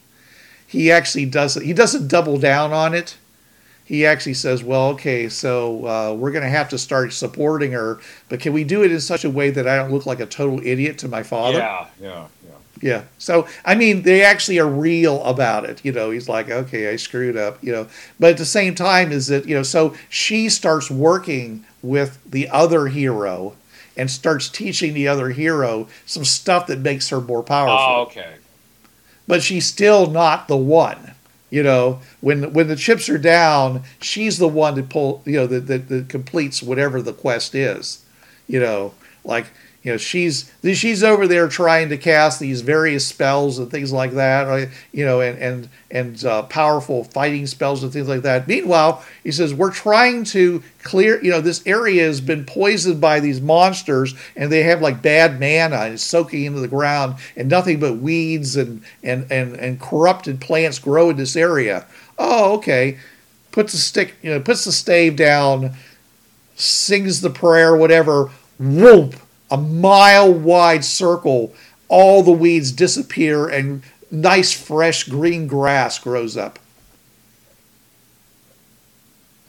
[0.66, 3.18] he actually doesn't he doesn't double down on it
[3.86, 7.98] he actually says, "Well, okay, so uh, we're going to have to start supporting her,
[8.28, 10.26] but can we do it in such a way that I don't look like a
[10.26, 11.86] total idiot to my father?" Yeah.
[12.00, 12.08] Yeah.
[12.44, 12.52] Yeah.
[12.82, 13.02] Yeah.
[13.18, 15.82] So I mean, they actually are real about it.
[15.84, 17.86] You know, he's like, "Okay, I screwed up." You know,
[18.20, 22.48] but at the same time, is that you know, so she starts working with the
[22.50, 23.54] other hero
[23.96, 28.34] and starts teaching the other hero some stuff that makes her more powerful Oh, okay.
[29.26, 31.12] but she's still not the one.
[31.50, 35.22] You know, when when the chips are down, she's the one that pull.
[35.24, 38.04] You know, that that, that completes whatever the quest is.
[38.48, 38.94] You know,
[39.24, 39.46] like
[39.86, 44.10] you know she's she's over there trying to cast these various spells and things like
[44.14, 48.48] that you know and and and uh, powerful fighting spells and things like that.
[48.48, 53.20] Meanwhile he says we're trying to clear you know this area has been poisoned by
[53.20, 57.48] these monsters and they have like bad mana and it's soaking into the ground and
[57.48, 61.86] nothing but weeds and and and, and corrupted plants grow in this area.
[62.18, 62.98] Oh okay.
[63.52, 65.76] Puts the stick you know puts the stave down
[66.56, 69.14] sings the prayer whatever whoop
[69.50, 71.54] a mile wide circle,
[71.88, 76.58] all the weeds disappear and nice fresh green grass grows up.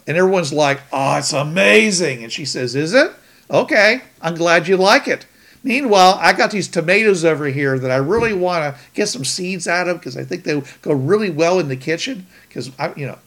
[0.05, 2.23] And everyone's like, oh, it's amazing.
[2.23, 3.11] And she says, Is it?
[3.51, 5.25] Okay, I'm glad you like it.
[5.63, 9.67] Meanwhile, I got these tomatoes over here that I really want to get some seeds
[9.67, 12.25] out of because I think they go really well in the kitchen.
[12.47, 13.17] Because I, you know,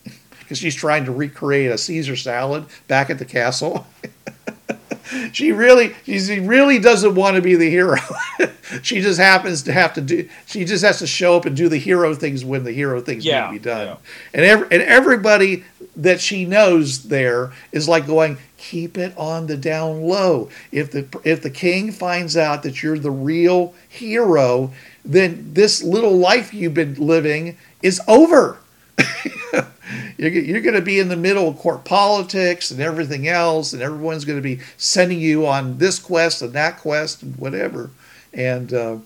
[0.40, 3.86] because she's trying to recreate a Caesar salad back at the castle.
[5.32, 7.98] she really she really doesn't want to be the hero.
[8.82, 10.28] she just happens to have to do.
[10.46, 13.24] She just has to show up and do the hero things when the hero things
[13.24, 13.86] Yeah, need to be done.
[13.86, 13.96] yeah.
[14.34, 15.64] And every, and everybody
[15.96, 20.48] that she knows there is like going, keep it on the down low.
[20.70, 24.70] If the if the king finds out that you're the real hero,
[25.04, 28.58] then this little life you've been living is over.
[30.16, 33.82] you're, you're going to be in the middle of court politics and everything else, and
[33.82, 37.90] everyone's going to be sending you on this quest and that quest and whatever.
[38.32, 38.96] And uh,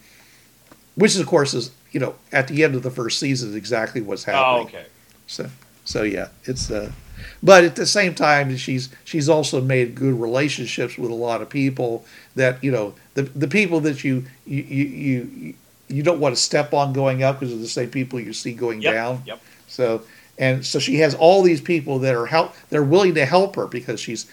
[0.97, 4.01] which, of course, is you know at the end of the first season is exactly
[4.01, 4.67] what's happening.
[4.67, 4.87] Oh, okay.
[5.27, 5.49] So,
[5.85, 6.93] so yeah, it's uh,
[7.43, 11.49] but at the same time, she's she's also made good relationships with a lot of
[11.49, 12.05] people
[12.35, 15.55] that you know the the people that you you you you,
[15.89, 18.53] you don't want to step on going up because of the same people you see
[18.53, 18.95] going Yep.
[18.95, 19.23] down.
[19.27, 19.41] Yep.
[19.69, 20.03] So
[20.37, 23.67] and so she has all these people that are help they're willing to help her
[23.67, 24.27] because she's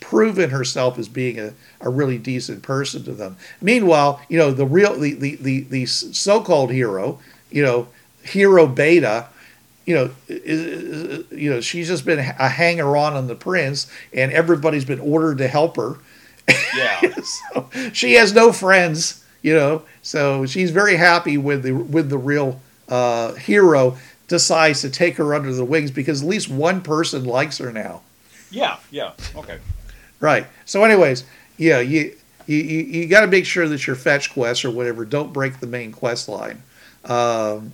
[0.00, 3.36] proven herself as being a, a really decent person to them.
[3.60, 7.18] Meanwhile, you know, the real the the the, the so-called hero,
[7.50, 7.88] you know,
[8.22, 9.28] hero beta,
[9.84, 14.32] you know, is, you know, she's just been a hanger on on the prince and
[14.32, 15.96] everybody's been ordered to help her.
[16.76, 17.00] Yeah.
[17.52, 19.82] so she has no friends, you know.
[20.02, 23.96] So she's very happy with the with the real uh, hero
[24.32, 28.00] decides to take her under the wings because at least one person likes her now.
[28.50, 28.78] yeah.
[28.90, 29.12] Yeah.
[29.36, 29.58] Okay.
[30.20, 30.46] Right.
[30.64, 31.24] So, anyways,
[31.58, 32.16] yeah, you
[32.46, 35.60] you you, you got to make sure that your fetch quests or whatever don't break
[35.60, 36.62] the main quest line.
[37.04, 37.72] Um,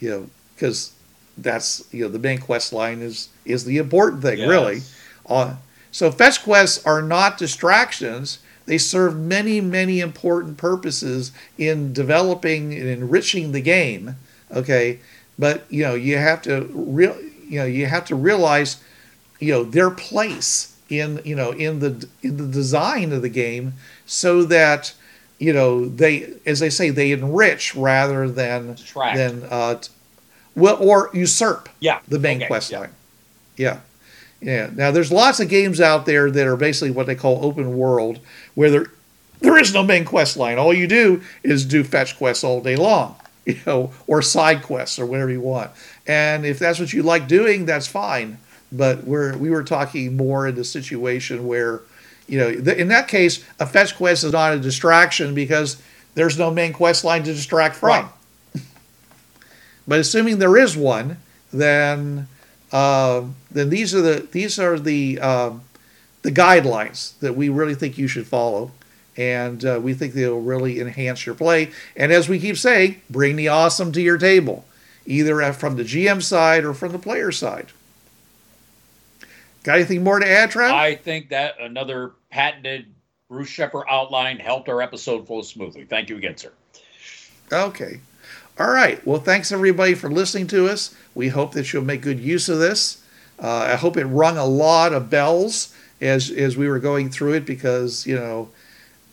[0.00, 0.92] you know, because
[1.38, 4.74] that's you know the main quest line is is the important thing, really.
[4.74, 4.94] Yes.
[5.28, 5.54] Uh,
[5.92, 8.40] so fetch quests are not distractions.
[8.66, 14.16] They serve many, many important purposes in developing and enriching the game.
[14.50, 14.98] Okay,
[15.40, 17.16] but you know you have to real
[17.48, 18.76] you know you have to realize
[19.40, 23.72] you know their place in you know in the in the design of the game
[24.06, 24.92] so that
[25.38, 28.76] you know they as they say they enrich rather than
[29.16, 29.76] than uh,
[30.54, 32.00] well or usurp Yeah.
[32.08, 32.78] the main Okay, quest yeah.
[32.80, 32.90] line.
[33.56, 33.80] Yeah.
[34.42, 34.70] Yeah.
[34.74, 38.18] Now there's lots of games out there that are basically what they call open world,
[38.54, 38.86] where there
[39.40, 40.58] there is no main quest line.
[40.58, 43.16] All you do is do fetch quests all day long,
[43.46, 45.70] you know, or side quests or whatever you want.
[46.06, 48.38] And if that's what you like doing, that's fine.
[48.72, 51.80] But we're we were talking more in the situation where,
[52.28, 55.82] you know, th- in that case, a fetch quest is not a distraction because
[56.14, 57.88] there's no main quest line to distract from.
[57.90, 58.06] Right.
[59.88, 61.16] But assuming there is one,
[61.52, 62.28] then
[62.70, 65.62] uh, then these are the these are the um
[66.22, 68.70] the guidelines that we really think you should follow,
[69.16, 71.70] and uh, we think they'll really enhance your play.
[71.96, 74.64] And as we keep saying, bring the awesome to your table,
[75.06, 77.68] either from the GM side or from the player side.
[79.62, 80.72] Got anything more to add, Trav?
[80.72, 82.86] I think that another patented
[83.28, 85.84] Bruce Shepard outline helped our episode flow smoothly.
[85.84, 86.52] Thank you again, sir.
[87.52, 88.00] Okay.
[88.58, 89.04] All right.
[89.06, 90.94] Well, thanks everybody for listening to us.
[91.14, 93.02] We hope that you'll make good use of this.
[93.38, 97.34] Uh, I hope it rung a lot of bells as as we were going through
[97.34, 98.48] it because you know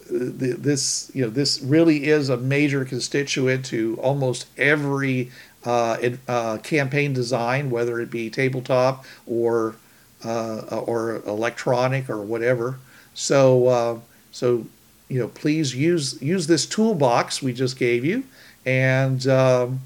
[0.10, 5.32] the, this you know this really is a major constituent to almost every
[5.66, 5.97] uh,
[6.28, 9.76] uh, campaign design, whether it be tabletop or
[10.24, 12.80] uh, or electronic or whatever.
[13.14, 13.99] So uh,
[14.32, 14.66] so
[15.10, 18.24] you know please use use this toolbox we just gave you
[18.66, 19.80] and um,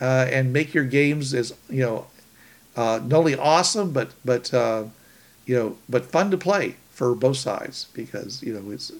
[0.00, 2.06] uh, and make your games as you know
[2.76, 4.84] uh, not only awesome but but uh,
[5.46, 8.92] you know but fun to play for both sides because you know it's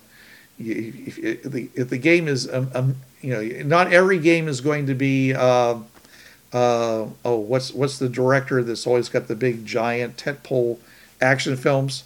[0.58, 4.60] if, if, the, if the game is um, um, you know not every game is
[4.60, 5.78] going to be uh,
[6.52, 10.78] uh, oh what's what's the director that's always got the big giant tentpole
[11.20, 12.04] action films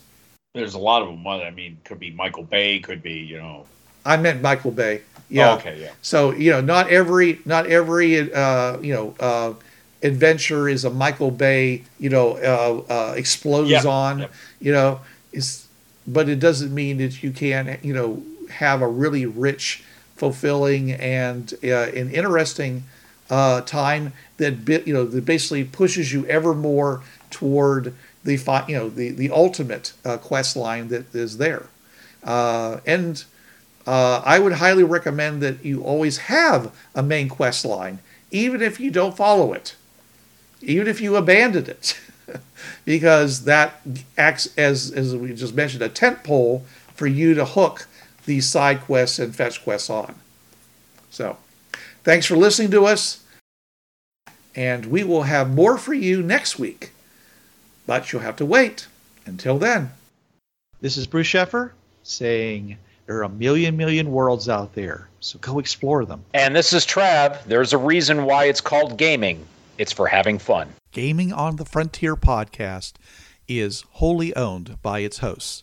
[0.54, 1.26] There's a lot of them.
[1.26, 3.66] I mean, could be Michael Bay, could be, you know,
[4.06, 5.02] I meant Michael Bay.
[5.28, 5.52] Yeah.
[5.52, 5.90] Oh, okay, yeah.
[6.02, 9.54] So you know, not every not every uh, you know uh,
[10.02, 11.82] adventure is a Michael Bay.
[11.98, 14.28] You know, uh, uh, explodes on.
[14.60, 15.00] You know,
[15.32, 15.66] is
[16.06, 19.84] but it doesn't mean that you can't you know have a really rich,
[20.16, 22.84] fulfilling, and uh, an interesting
[23.30, 27.94] uh, time that you know that basically pushes you ever more toward
[28.24, 31.66] the fi- you know the the ultimate uh, quest line that is there,
[32.24, 33.24] uh, and
[33.86, 38.80] uh, I would highly recommend that you always have a main quest line, even if
[38.80, 39.76] you don't follow it,
[40.60, 41.98] even if you abandon it,
[42.84, 43.80] because that
[44.18, 47.86] acts as as we just mentioned a tent pole for you to hook
[48.26, 50.14] these side quests and fetch quests on.
[51.10, 51.38] So,
[52.04, 53.24] thanks for listening to us,
[54.54, 56.92] and we will have more for you next week,
[57.86, 58.86] but you'll have to wait
[59.24, 59.92] until then.
[60.80, 61.70] This is Bruce Sheffer
[62.02, 66.24] saying there are a million, million worlds out there, so go explore them.
[66.34, 67.42] And this is Trav.
[67.44, 69.44] There's a reason why it's called gaming.
[69.78, 70.72] It's for having fun.
[70.92, 72.94] Gaming on the Frontier podcast
[73.46, 75.62] is wholly owned by its hosts.